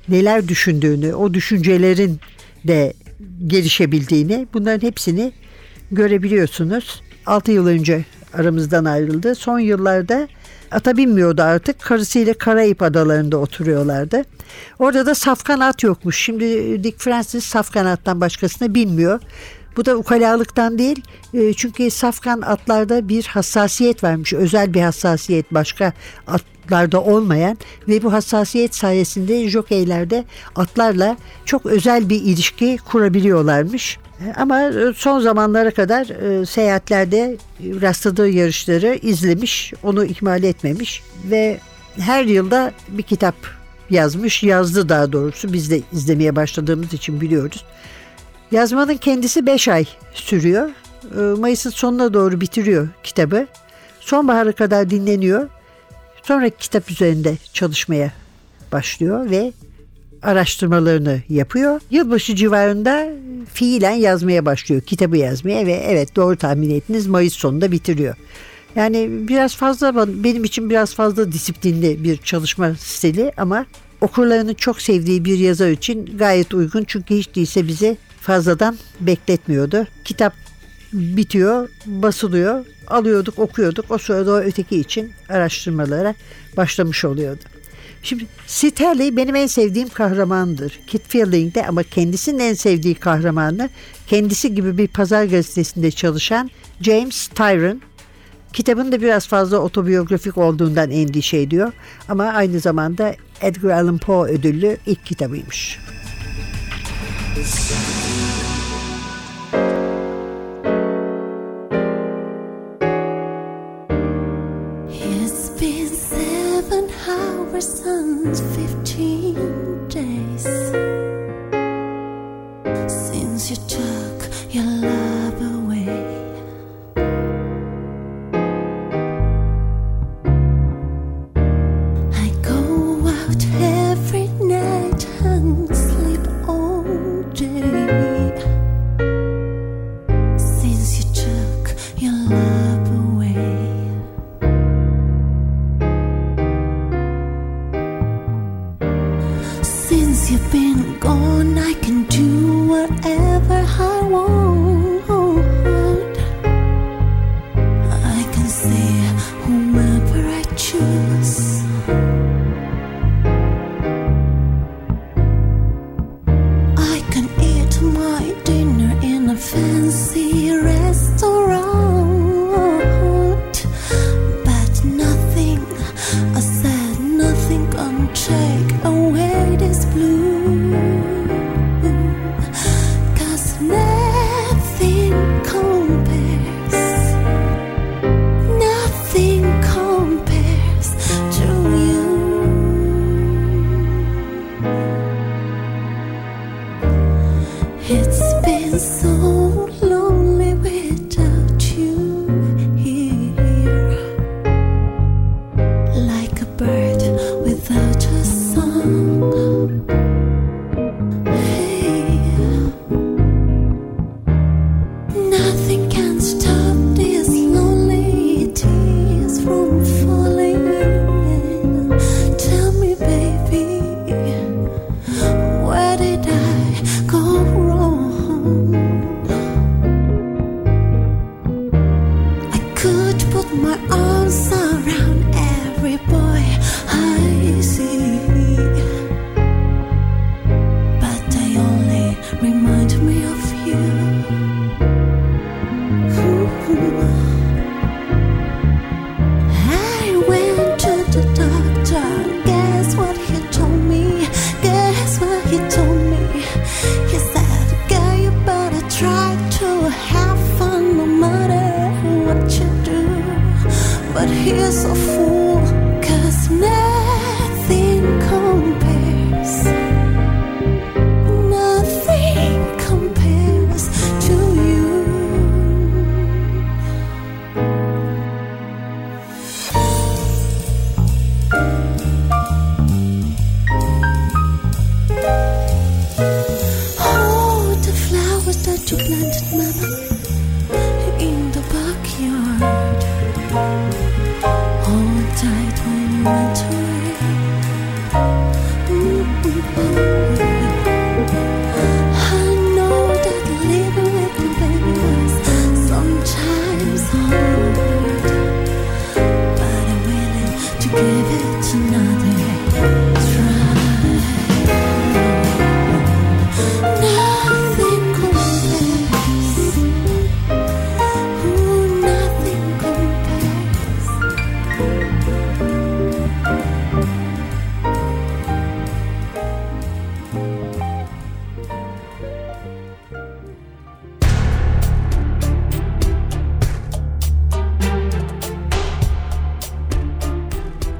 neler 0.09 0.49
düşündüğünü, 0.49 1.15
o 1.15 1.35
düşüncelerin 1.35 2.21
de 2.65 2.93
gelişebildiğini 3.47 4.47
bunların 4.55 4.87
hepsini 4.87 5.33
görebiliyorsunuz. 5.91 7.03
6 7.27 7.53
yıl 7.53 7.67
önce 7.67 8.05
aramızdan 8.35 8.85
ayrıldı. 8.85 9.35
Son 9.35 9.59
yıllarda 9.59 10.29
ata 10.71 10.97
binmiyordu 10.97 11.43
artık. 11.43 11.81
Karısıyla 11.81 12.35
Karayip 12.35 12.83
adalarında 12.83 13.37
oturuyorlardı. 13.37 14.23
Orada 14.79 15.07
da 15.07 15.15
safkan 15.15 15.61
at 15.61 15.83
yokmuş. 15.83 16.19
Şimdi 16.19 16.45
Dick 16.85 17.01
Francis 17.01 17.45
safkan 17.45 17.87
attan 17.87 18.21
başkasına 18.21 18.75
binmiyor. 18.75 19.21
Bu 19.77 19.85
da 19.85 19.97
ukalalıktan 19.97 20.79
değil 20.79 21.03
e, 21.35 21.55
çünkü 21.55 21.91
safkan 21.91 22.41
atlarda 22.41 23.09
bir 23.09 23.25
hassasiyet 23.25 24.05
varmış. 24.05 24.33
Özel 24.33 24.75
bir 24.75 24.81
hassasiyet 24.81 25.55
başka 25.55 25.93
atlarda 26.65 27.03
olmayan 27.03 27.59
ve 27.89 28.03
bu 28.03 28.13
hassasiyet 28.13 28.75
sayesinde 28.75 29.49
jokeylerde 29.49 30.25
atlarla 30.57 31.17
çok 31.45 31.67
özel 31.67 32.09
bir 32.09 32.21
ilişki 32.23 32.79
kurabiliyorlarmış. 32.85 33.99
E, 34.21 34.33
ama 34.37 34.71
son 34.97 35.21
zamanlara 35.21 35.71
kadar 35.71 36.07
e, 36.07 36.47
seyahatlerde 36.47 37.37
rastladığı 37.61 38.29
yarışları 38.29 38.99
izlemiş, 39.03 39.73
onu 39.83 40.05
ihmal 40.05 40.43
etmemiş 40.43 41.03
ve 41.31 41.59
her 41.99 42.25
yılda 42.25 42.73
bir 42.89 43.03
kitap 43.03 43.35
yazmış, 43.91 44.43
yazdı 44.43 44.89
daha 44.89 45.13
doğrusu. 45.13 45.53
Biz 45.53 45.71
de 45.71 45.81
izlemeye 45.93 46.37
başladığımız 46.37 46.93
için 46.93 47.21
biliyoruz. 47.21 47.65
Yazmanın 48.53 48.97
kendisi 48.97 49.47
5 49.47 49.69
ay 49.69 49.85
sürüyor. 50.15 50.71
Mayıs'ın 51.39 51.71
sonuna 51.71 52.15
doğru 52.15 52.41
bitiriyor 52.41 52.89
kitabı. 53.03 53.47
Sonbahara 54.01 54.53
kadar 54.53 54.91
dinleniyor. 54.91 55.49
Sonra 56.25 56.51
kitap 56.51 56.91
üzerinde 56.91 57.37
çalışmaya 57.53 58.13
başlıyor 58.73 59.31
ve 59.31 59.53
araştırmalarını 60.23 61.23
yapıyor. 61.29 61.81
Yılbaşı 61.91 62.37
civarında 62.37 63.09
fiilen 63.53 63.95
yazmaya 63.95 64.47
başlıyor. 64.47 64.83
Kitabı 64.83 65.17
yazmaya 65.17 65.67
ve 65.67 65.73
evet 65.73 66.17
doğru 66.17 66.37
tahmin 66.37 66.71
ettiniz 66.71 67.07
Mayıs 67.07 67.35
sonunda 67.35 67.73
bitiriyor. 67.73 68.17
Yani 68.77 69.09
biraz 69.29 69.57
fazla 69.57 70.07
benim 70.25 70.45
için 70.45 70.71
biraz 70.71 70.95
fazla 70.95 71.33
disiplinli 71.33 72.05
bir 72.05 72.17
çalışma 72.17 72.75
stili 72.75 73.33
ama 73.37 73.67
okurlarının 74.01 74.55
çok 74.55 74.81
sevdiği 74.81 75.25
bir 75.25 75.39
yazar 75.39 75.71
için 75.71 76.19
gayet 76.19 76.55
uygun. 76.55 76.85
Çünkü 76.87 77.15
hiç 77.15 77.35
değilse 77.35 77.69
bize 77.69 77.97
fazladan 78.21 78.77
bekletmiyordu. 79.01 79.87
Kitap 80.05 80.44
bitiyor, 80.95 81.69
basılıyor, 81.87 82.67
alıyorduk, 82.87 83.39
okuyorduk. 83.39 83.91
O 83.91 83.99
sırada 83.99 84.33
o 84.33 84.37
öteki 84.37 84.77
için 84.77 85.13
araştırmalara 85.29 86.15
başlamış 86.57 87.05
oluyordu. 87.05 87.43
Şimdi 88.03 88.25
Haley 88.85 89.17
benim 89.17 89.37
en 89.37 89.47
sevdiğim 89.47 89.89
kahramandır. 89.89 90.81
Kit 90.87 91.03
Fielding'de 91.09 91.67
ama 91.67 91.83
kendisinin 91.83 92.39
en 92.39 92.55
sevdiği 92.55 92.95
kahramanı 92.95 93.71
kendisi 94.07 94.55
gibi 94.55 94.79
bir 94.79 94.89
pazar 94.89 95.25
gazetesinde 95.25 95.91
çalışan 95.91 96.51
James 96.81 97.29
Tyron. 97.29 97.81
Kitabın 98.53 98.93
da 98.93 99.03
biraz 99.03 99.29
fazla 99.29 99.59
otobiyografik 99.59 100.39
olduğundan 100.39 100.91
endişe 100.91 101.37
ediyor 101.37 101.73
ama 102.09 102.25
aynı 102.25 102.61
zamanda 102.61 103.15
Edgar 103.41 103.71
Allan 103.71 103.99
Poe 103.99 104.31
ödüllü 104.31 104.77
ilk 104.87 105.07
kitabıymış. 105.07 105.79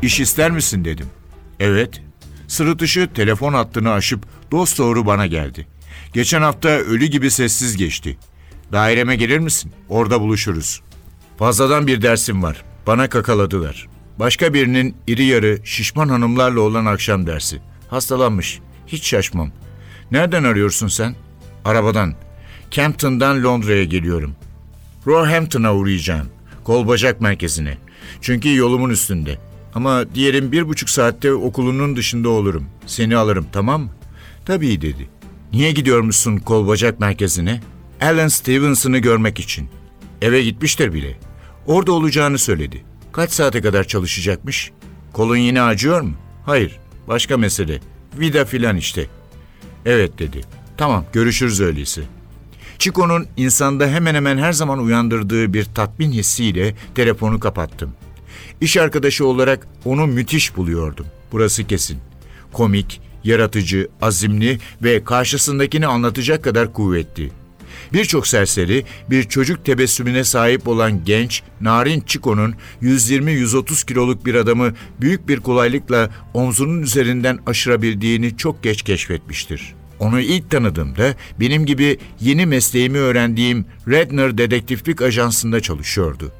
İş 0.05 0.21
ister 0.21 0.51
misin 0.51 0.85
dedim. 0.85 1.07
Evet. 1.61 2.03
Sırıtışı 2.49 3.09
telefon 3.15 3.55
hattını 3.55 3.93
aşıp 3.93 4.27
dost 4.53 4.79
doğru 4.79 5.07
bana 5.07 5.27
geldi. 5.27 5.67
Geçen 6.13 6.43
hafta 6.43 6.69
ölü 6.69 7.07
gibi 7.07 7.31
sessiz 7.31 7.77
geçti. 7.77 8.19
Daireme 8.73 9.17
gelir 9.17 9.39
misin? 9.39 9.73
Orada 9.89 10.21
buluşuruz. 10.21 10.81
Fazladan 11.39 11.87
bir 11.87 12.03
dersim 12.03 12.43
var. 12.43 12.65
Bana 12.87 13.09
kakaladılar. 13.09 13.89
Başka 14.19 14.55
birinin 14.55 14.97
iri 15.07 15.25
yarı 15.25 15.59
şişman 15.65 16.09
hanımlarla 16.09 16.61
olan 16.61 16.87
akşam 16.87 17.27
dersi. 17.27 17.61
Hastalanmış. 17.89 18.61
Hiç 18.87 19.07
şaşmam. 19.07 19.51
Nereden 20.11 20.45
arıyorsun 20.45 20.89
sen? 20.89 21.17
Arabadan. 21.65 22.15
Campton'dan 22.71 23.45
Londra'ya 23.45 23.85
geliyorum. 23.85 24.37
Roehampton'a 25.07 25.75
uğrayacağım. 25.75 26.29
Kol 26.65 26.89
bacak 26.89 27.21
merkezine. 27.21 27.79
Çünkü 28.21 28.57
yolumun 28.57 28.91
üstünde. 28.91 29.39
Ama 29.75 30.15
diyelim 30.15 30.53
bir 30.53 30.69
buçuk 30.69 30.91
saatte 30.91 31.33
okulunun 31.33 31.97
dışında 31.97 32.29
olurum. 32.29 32.65
Seni 32.87 33.17
alırım 33.17 33.47
tamam 33.53 33.83
mı? 33.83 33.91
Tabii 34.45 34.81
dedi. 34.81 35.09
Niye 35.53 35.73
gidiyormuşsun 35.73 36.37
kol 36.37 36.69
bacak 36.69 37.01
merkezine? 37.01 37.61
Alan 38.01 38.29
Stevenson'ı 38.29 38.99
görmek 38.99 39.41
için. 39.41 39.69
Eve 40.23 40.43
gitmiştir 40.43 40.93
bile. 40.93 41.19
Orada 41.67 41.93
olacağını 41.93 42.39
söyledi. 42.39 42.85
Kaç 43.13 43.31
saate 43.33 43.61
kadar 43.61 43.85
çalışacakmış? 43.85 44.73
Kolun 45.13 45.37
yine 45.37 45.63
acıyor 45.63 46.01
mu? 46.01 46.13
Hayır. 46.47 46.79
Başka 47.09 47.37
mesele. 47.37 47.81
Vida 48.19 48.45
filan 48.45 48.77
işte. 48.77 49.07
Evet 49.87 50.19
dedi. 50.19 50.41
Tamam 50.77 51.05
görüşürüz 51.13 51.61
öyleyse. 51.61 52.03
Chico'nun 52.79 53.27
insanda 53.37 53.89
hemen 53.89 54.15
hemen 54.15 54.39
her 54.39 54.53
zaman 54.53 54.79
uyandırdığı 54.79 55.55
bir 55.55 55.65
tatmin 55.65 56.13
hissiyle 56.13 56.75
telefonu 56.95 57.41
kapattım. 57.41 57.91
İş 58.65 58.77
arkadaşı 58.77 59.27
olarak 59.27 59.67
onu 59.85 60.07
müthiş 60.07 60.57
buluyordum. 60.57 61.07
Burası 61.33 61.67
kesin. 61.67 61.99
Komik, 62.53 63.01
yaratıcı, 63.25 63.89
azimli 64.03 64.59
ve 64.83 65.05
karşısındakini 65.05 65.87
anlatacak 65.87 66.45
kadar 66.45 66.73
kuvvetli. 66.73 67.31
Birçok 67.93 68.27
serseri 68.27 68.85
bir 69.11 69.25
çocuk 69.25 69.65
tebessümüne 69.65 70.25
sahip 70.25 70.69
olan 70.69 71.05
genç 71.05 71.43
Narin 71.61 72.01
Çiko'nun 72.01 72.55
120-130 72.83 73.87
kiloluk 73.87 74.27
bir 74.27 74.35
adamı 74.35 74.73
büyük 75.01 75.29
bir 75.29 75.41
kolaylıkla 75.41 76.11
omzunun 76.35 76.83
üzerinden 76.83 77.39
aşırabildiğini 77.47 78.37
çok 78.37 78.63
geç 78.63 78.83
keşfetmiştir. 78.83 79.75
Onu 79.99 80.21
ilk 80.21 80.51
tanıdığımda 80.51 81.15
benim 81.41 81.67
gibi 81.67 81.99
yeni 82.21 82.47
mesleğimi 82.47 82.99
öğrendiğim 82.99 83.67
Redner 83.89 84.39
Dedektiflik 84.39 85.03
Ajansı'nda 85.03 85.61
çalışıyordu. 85.61 86.33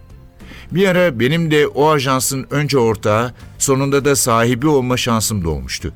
Bir 0.73 0.89
ara 0.89 1.21
benim 1.21 1.51
de 1.51 1.67
o 1.67 1.91
ajansın 1.91 2.47
önce 2.51 2.79
ortağı, 2.79 3.35
sonunda 3.59 4.05
da 4.05 4.17
sahibi 4.17 4.67
olma 4.67 4.97
şansım 4.97 5.45
doğmuştu. 5.45 5.93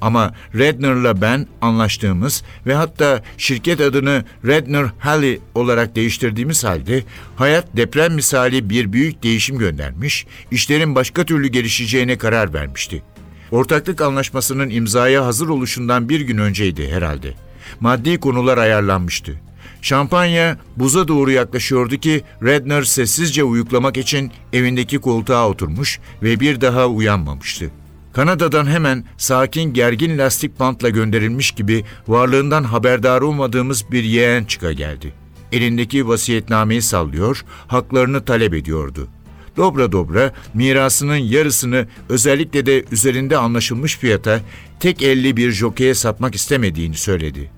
Ama 0.00 0.34
Redner'la 0.54 1.20
ben 1.20 1.46
anlaştığımız 1.60 2.42
ve 2.66 2.74
hatta 2.74 3.22
şirket 3.38 3.80
adını 3.80 4.24
Redner 4.46 4.86
Halley 4.98 5.40
olarak 5.54 5.96
değiştirdiğimiz 5.96 6.64
halde 6.64 7.04
hayat 7.36 7.76
deprem 7.76 8.14
misali 8.14 8.70
bir 8.70 8.92
büyük 8.92 9.22
değişim 9.22 9.58
göndermiş, 9.58 10.26
işlerin 10.50 10.94
başka 10.94 11.24
türlü 11.24 11.48
gelişeceğine 11.48 12.18
karar 12.18 12.54
vermişti. 12.54 13.02
Ortaklık 13.50 14.00
anlaşmasının 14.00 14.70
imzaya 14.70 15.26
hazır 15.26 15.48
oluşundan 15.48 16.08
bir 16.08 16.20
gün 16.20 16.38
önceydi 16.38 16.90
herhalde. 16.90 17.34
Maddi 17.80 18.20
konular 18.20 18.58
ayarlanmıştı. 18.58 19.40
Şampanya 19.82 20.58
buza 20.76 21.08
doğru 21.08 21.30
yaklaşıyordu 21.30 21.96
ki 21.96 22.22
Redner 22.42 22.82
sessizce 22.82 23.44
uyuklamak 23.44 23.96
için 23.96 24.32
evindeki 24.52 24.98
koltuğa 24.98 25.48
oturmuş 25.48 26.00
ve 26.22 26.40
bir 26.40 26.60
daha 26.60 26.86
uyanmamıştı. 26.86 27.70
Kanada'dan 28.12 28.66
hemen 28.66 29.04
sakin 29.16 29.72
gergin 29.72 30.18
lastik 30.18 30.60
bantla 30.60 30.88
gönderilmiş 30.88 31.50
gibi 31.50 31.84
varlığından 32.08 32.64
haberdar 32.64 33.20
olmadığımız 33.20 33.84
bir 33.92 34.04
yeğen 34.04 34.44
çıka 34.44 34.72
geldi. 34.72 35.12
Elindeki 35.52 36.08
vasiyetnameyi 36.08 36.82
sallıyor, 36.82 37.44
haklarını 37.66 38.24
talep 38.24 38.54
ediyordu. 38.54 39.08
Dobra 39.56 39.92
dobra 39.92 40.32
mirasının 40.54 41.16
yarısını 41.16 41.86
özellikle 42.08 42.66
de 42.66 42.84
üzerinde 42.92 43.36
anlaşılmış 43.36 43.98
fiyata 43.98 44.40
tek 44.80 45.02
elli 45.02 45.36
bir 45.36 45.50
jokeye 45.50 45.94
satmak 45.94 46.34
istemediğini 46.34 46.94
söyledi. 46.94 47.50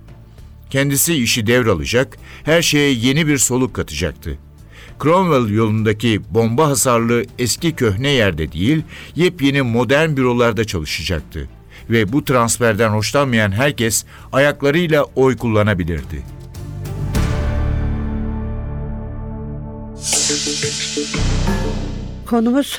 Kendisi 0.73 1.15
işi 1.15 1.47
devralacak, 1.47 2.19
her 2.45 2.63
şeye 2.63 2.93
yeni 2.93 3.27
bir 3.27 3.39
soluk 3.39 3.75
katacaktı. 3.75 4.39
Cromwell 5.03 5.55
yolundaki 5.55 6.21
bomba 6.31 6.69
hasarlı 6.69 7.25
eski 7.39 7.73
köhne 7.73 8.09
yerde 8.09 8.53
değil, 8.53 8.83
yepyeni 9.15 9.63
modern 9.63 10.17
bürolarda 10.17 10.65
çalışacaktı. 10.65 11.49
Ve 11.91 12.13
bu 12.13 12.25
transferden 12.25 12.89
hoşlanmayan 12.89 13.53
herkes 13.53 14.05
ayaklarıyla 14.33 15.05
oy 15.05 15.37
kullanabilirdi. 15.37 16.23
Konumuz 22.27 22.79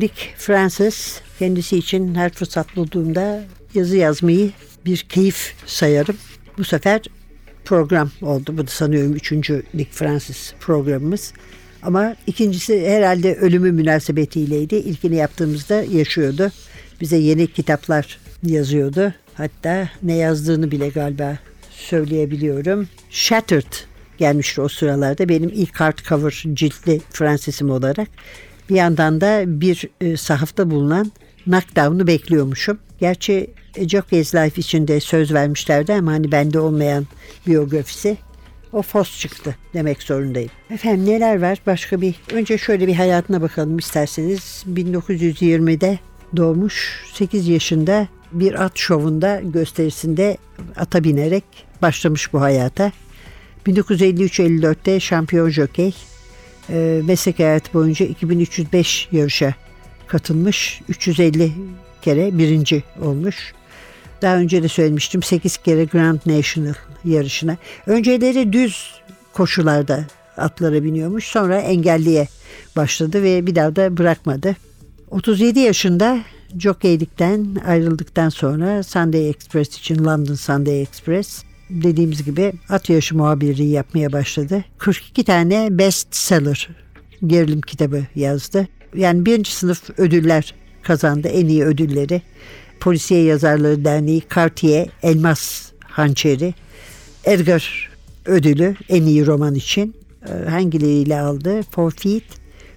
Dick 0.00 0.34
Francis. 0.36 1.20
Kendisi 1.38 1.78
için 1.78 2.14
her 2.14 2.32
fırsat 2.32 2.76
bulduğumda 2.76 3.44
yazı 3.74 3.96
yazmayı 3.96 4.50
bir 4.84 4.96
keyif 4.96 5.54
sayarım. 5.66 6.16
Bu 6.58 6.64
sefer 6.64 7.00
program 7.68 8.10
oldu. 8.22 8.54
Bu 8.58 8.66
da 8.66 8.70
sanıyorum 8.70 9.14
üçüncü 9.14 9.62
Dick 9.78 9.92
Francis 9.92 10.54
programımız. 10.60 11.32
Ama 11.82 12.16
ikincisi 12.26 12.88
herhalde 12.88 13.34
ölümü 13.34 13.72
münasebetiyleydi. 13.72 14.74
İlkini 14.74 15.16
yaptığımızda 15.16 15.74
yaşıyordu. 15.74 16.50
Bize 17.00 17.16
yeni 17.16 17.46
kitaplar 17.46 18.18
yazıyordu. 18.42 19.14
Hatta 19.34 19.88
ne 20.02 20.14
yazdığını 20.14 20.70
bile 20.70 20.88
galiba 20.88 21.38
söyleyebiliyorum. 21.70 22.88
Shattered 23.10 23.72
gelmişti 24.18 24.60
o 24.60 24.68
sıralarda. 24.68 25.28
Benim 25.28 25.50
ilk 25.54 25.80
hardcover 25.80 26.44
ciltli 26.52 27.00
Francis'im 27.10 27.70
olarak. 27.70 28.08
Bir 28.70 28.74
yandan 28.74 29.20
da 29.20 29.60
bir 29.60 29.88
e, 30.00 30.16
sahafta 30.16 30.70
bulunan 30.70 31.12
Knockdown'u 31.44 32.06
bekliyormuşum. 32.06 32.78
Gerçi 33.00 33.50
Jockey's 33.88 34.34
Life 34.34 34.60
için 34.60 34.88
de 34.88 35.00
söz 35.00 35.34
vermişlerdi 35.34 35.92
ama 35.92 36.12
hani 36.12 36.32
bende 36.32 36.60
olmayan 36.60 37.06
biyografisi. 37.46 38.16
O 38.72 38.82
fos 38.82 39.18
çıktı 39.18 39.56
demek 39.74 40.02
zorundayım. 40.02 40.50
Efendim 40.70 41.06
neler 41.06 41.42
var? 41.42 41.58
Başka 41.66 42.00
bir 42.00 42.14
önce 42.32 42.58
şöyle 42.58 42.86
bir 42.86 42.94
hayatına 42.94 43.42
bakalım 43.42 43.78
isterseniz. 43.78 44.64
1920'de 44.74 45.98
doğmuş 46.36 47.04
8 47.14 47.48
yaşında 47.48 48.08
bir 48.32 48.64
at 48.64 48.78
şovunda 48.78 49.40
gösterisinde 49.44 50.36
ata 50.76 51.04
binerek 51.04 51.44
başlamış 51.82 52.32
bu 52.32 52.40
hayata. 52.40 52.92
1953-54'te 53.66 55.00
şampiyon 55.00 55.50
jokey. 55.50 55.94
E, 56.70 57.00
meslek 57.04 57.38
hayatı 57.38 57.74
boyunca 57.74 58.06
2305 58.06 59.08
yarışa 59.12 59.54
katılmış. 60.06 60.80
350 60.88 61.52
kere 62.02 62.38
birinci 62.38 62.82
olmuş. 63.02 63.52
Daha 64.22 64.36
önce 64.36 64.62
de 64.62 64.68
söylemiştim 64.68 65.22
8 65.22 65.56
kere 65.56 65.84
Grand 65.84 66.18
National 66.26 66.74
yarışına. 67.04 67.56
Önceleri 67.86 68.52
düz 68.52 69.00
koşularda 69.32 70.04
atlara 70.36 70.84
biniyormuş. 70.84 71.24
Sonra 71.24 71.58
engelliye 71.58 72.28
başladı 72.76 73.22
ve 73.22 73.46
bir 73.46 73.54
daha 73.54 73.76
da 73.76 73.96
bırakmadı. 73.96 74.56
37 75.10 75.60
yaşında 75.60 76.18
jokeylikten 76.58 77.56
ayrıldıktan 77.66 78.28
sonra 78.28 78.82
Sunday 78.82 79.28
Express 79.28 79.78
için 79.78 80.04
London 80.04 80.34
Sunday 80.34 80.82
Express 80.82 81.44
dediğimiz 81.70 82.24
gibi 82.24 82.52
at 82.68 82.90
yarışı 82.90 83.16
muhabirliği 83.16 83.70
yapmaya 83.70 84.12
başladı. 84.12 84.64
42 84.78 85.24
tane 85.24 85.68
best 85.70 86.14
seller 86.14 86.68
gerilim 87.26 87.60
kitabı 87.60 88.02
yazdı. 88.14 88.68
Yani 88.94 89.26
birinci 89.26 89.52
sınıf 89.52 89.90
ödüller 89.98 90.54
kazandı 90.82 91.28
en 91.28 91.46
iyi 91.46 91.64
ödülleri. 91.64 92.22
Polisiye 92.80 93.22
Yazarları 93.22 93.84
Derneği 93.84 94.22
Cartier 94.34 94.88
Elmas 95.02 95.72
Hançeri 95.84 96.54
Edgar 97.24 97.88
ödülü 98.26 98.76
en 98.88 99.02
iyi 99.02 99.26
roman 99.26 99.54
için 99.54 99.94
e, 100.28 100.48
hangileriyle 100.48 101.20
aldı? 101.20 101.62
For 101.70 101.90
Feet, 101.90 102.24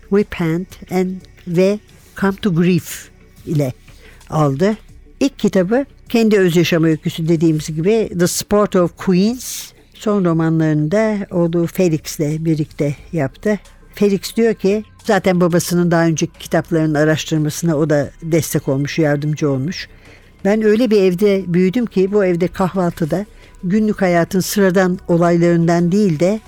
Whip 0.09 0.33
Hand 0.33 0.65
and 0.91 1.11
ve 1.47 1.79
Come 2.21 2.35
to 2.35 2.55
Grief 2.55 3.09
ile 3.45 3.73
aldı. 4.29 4.77
İlk 5.19 5.39
kitabı 5.39 5.85
kendi 6.09 6.39
öz 6.39 6.55
yaşam 6.55 6.83
öyküsü 6.83 7.27
dediğimiz 7.27 7.67
gibi 7.67 8.09
The 8.19 8.27
Sport 8.27 8.75
of 8.75 8.97
Queens. 8.97 9.71
Son 9.93 10.25
romanlarını 10.25 10.91
da 10.91 11.27
oğlu 11.31 11.67
Felix'le 11.67 12.45
birlikte 12.45 12.95
yaptı. 13.13 13.59
Felix 13.95 14.35
diyor 14.35 14.53
ki 14.53 14.83
zaten 15.03 15.41
babasının 15.41 15.91
daha 15.91 16.05
önceki 16.05 16.39
kitaplarının 16.39 16.93
araştırmasına 16.93 17.75
o 17.77 17.89
da 17.89 18.09
destek 18.21 18.67
olmuş, 18.67 18.99
yardımcı 18.99 19.51
olmuş. 19.51 19.87
Ben 20.45 20.61
öyle 20.61 20.91
bir 20.91 21.01
evde 21.01 21.43
büyüdüm 21.47 21.85
ki 21.85 22.11
bu 22.11 22.25
evde 22.25 22.47
kahvaltıda 22.47 23.25
günlük 23.63 24.01
hayatın 24.01 24.39
sıradan 24.39 24.99
olaylarından 25.07 25.91
değil 25.91 26.19
de 26.19 26.39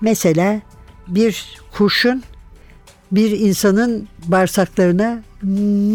mesela 0.00 0.60
bir 1.08 1.60
kurşun 1.72 2.22
bir 3.12 3.30
insanın 3.30 4.08
bağırsaklarına 4.26 5.22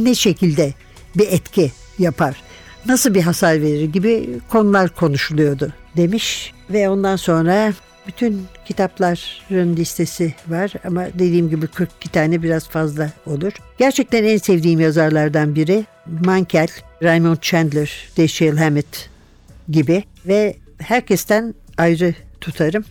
ne 0.04 0.15
şekilde 0.15 0.73
bir 1.15 1.28
etki 1.28 1.71
yapar, 1.99 2.41
nasıl 2.86 3.13
bir 3.13 3.21
hasar 3.21 3.62
verir 3.62 3.86
gibi 3.86 4.39
konular 4.49 4.95
konuşuluyordu 4.95 5.73
demiş 5.97 6.54
ve 6.69 6.89
ondan 6.89 7.15
sonra 7.15 7.73
bütün 8.08 8.46
kitapların 8.66 9.76
listesi 9.76 10.34
var 10.48 10.74
ama 10.86 11.06
dediğim 11.13 11.50
gibi 11.50 11.68
42 11.68 12.10
tane 12.10 12.44
biraz 12.44 12.70
fazla 12.70 13.10
olur. 13.26 13.54
Gerçekten 13.78 14.24
en 14.24 14.38
sevdiğim 14.38 14.80
yazarlardan 14.80 15.56
biri 15.56 15.86
Mankel, 16.26 16.68
Raymond 17.04 17.38
Chandler, 17.42 18.10
Dashiell 18.18 18.58
Hammett 18.58 19.10
gibi 19.70 20.04
ve 20.28 20.58
herkesten 20.78 21.54
ayrı 21.78 22.16
tutarım. 22.42 22.86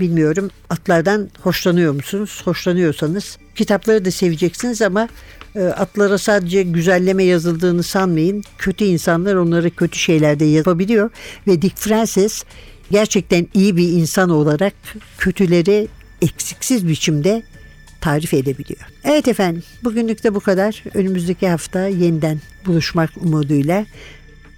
Bilmiyorum 0.00 0.50
atlardan 0.70 1.30
hoşlanıyor 1.42 1.92
musunuz? 1.92 2.42
Hoşlanıyorsanız 2.44 3.38
kitapları 3.54 4.04
da 4.04 4.10
seveceksiniz 4.10 4.82
ama 4.82 5.08
e, 5.54 5.62
atlara 5.62 6.18
sadece 6.18 6.62
güzelleme 6.62 7.24
yazıldığını 7.24 7.82
sanmayın. 7.82 8.44
Kötü 8.58 8.84
insanlar 8.84 9.34
onları 9.34 9.70
kötü 9.70 9.98
şeylerde 9.98 10.44
yapabiliyor 10.44 11.10
ve 11.46 11.62
Dick 11.62 11.76
Francis 11.78 12.44
gerçekten 12.90 13.48
iyi 13.54 13.76
bir 13.76 13.88
insan 13.88 14.30
olarak 14.30 14.74
kötüleri 15.18 15.88
eksiksiz 16.22 16.88
biçimde 16.88 17.42
tarif 18.00 18.34
edebiliyor. 18.34 18.80
Evet 19.04 19.28
efendim 19.28 19.62
bugünlük 19.84 20.24
de 20.24 20.34
bu 20.34 20.40
kadar. 20.40 20.84
Önümüzdeki 20.94 21.48
hafta 21.48 21.86
yeniden 21.86 22.40
buluşmak 22.66 23.10
umuduyla 23.16 23.86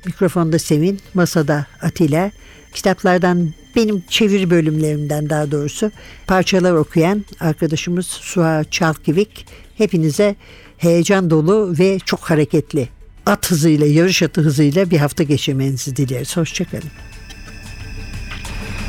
mikrofonda 0.07 0.59
Sevin, 0.59 1.01
masada 1.15 1.67
Atilla, 1.83 2.31
kitaplardan 2.75 3.51
benim 3.77 4.03
çeviri 4.09 4.51
bölümlerimden 4.51 5.31
daha 5.31 5.51
doğrusu 5.51 5.91
parçalar 6.27 6.73
okuyan 6.73 7.25
arkadaşımız 7.41 8.07
Suha 8.07 8.65
Çalkivik 8.71 9.47
hepinize 9.79 10.37
heyecan 10.79 11.31
dolu 11.31 11.75
ve 11.79 11.99
çok 11.99 12.21
hareketli 12.21 12.89
at 13.27 13.51
hızıyla, 13.51 13.87
yarış 13.87 14.23
atı 14.23 14.41
hızıyla 14.41 14.91
bir 14.91 14.99
hafta 14.99 15.23
geçirmenizi 15.23 15.97
dileriz. 15.97 16.37
Hoşçakalın. 16.37 16.91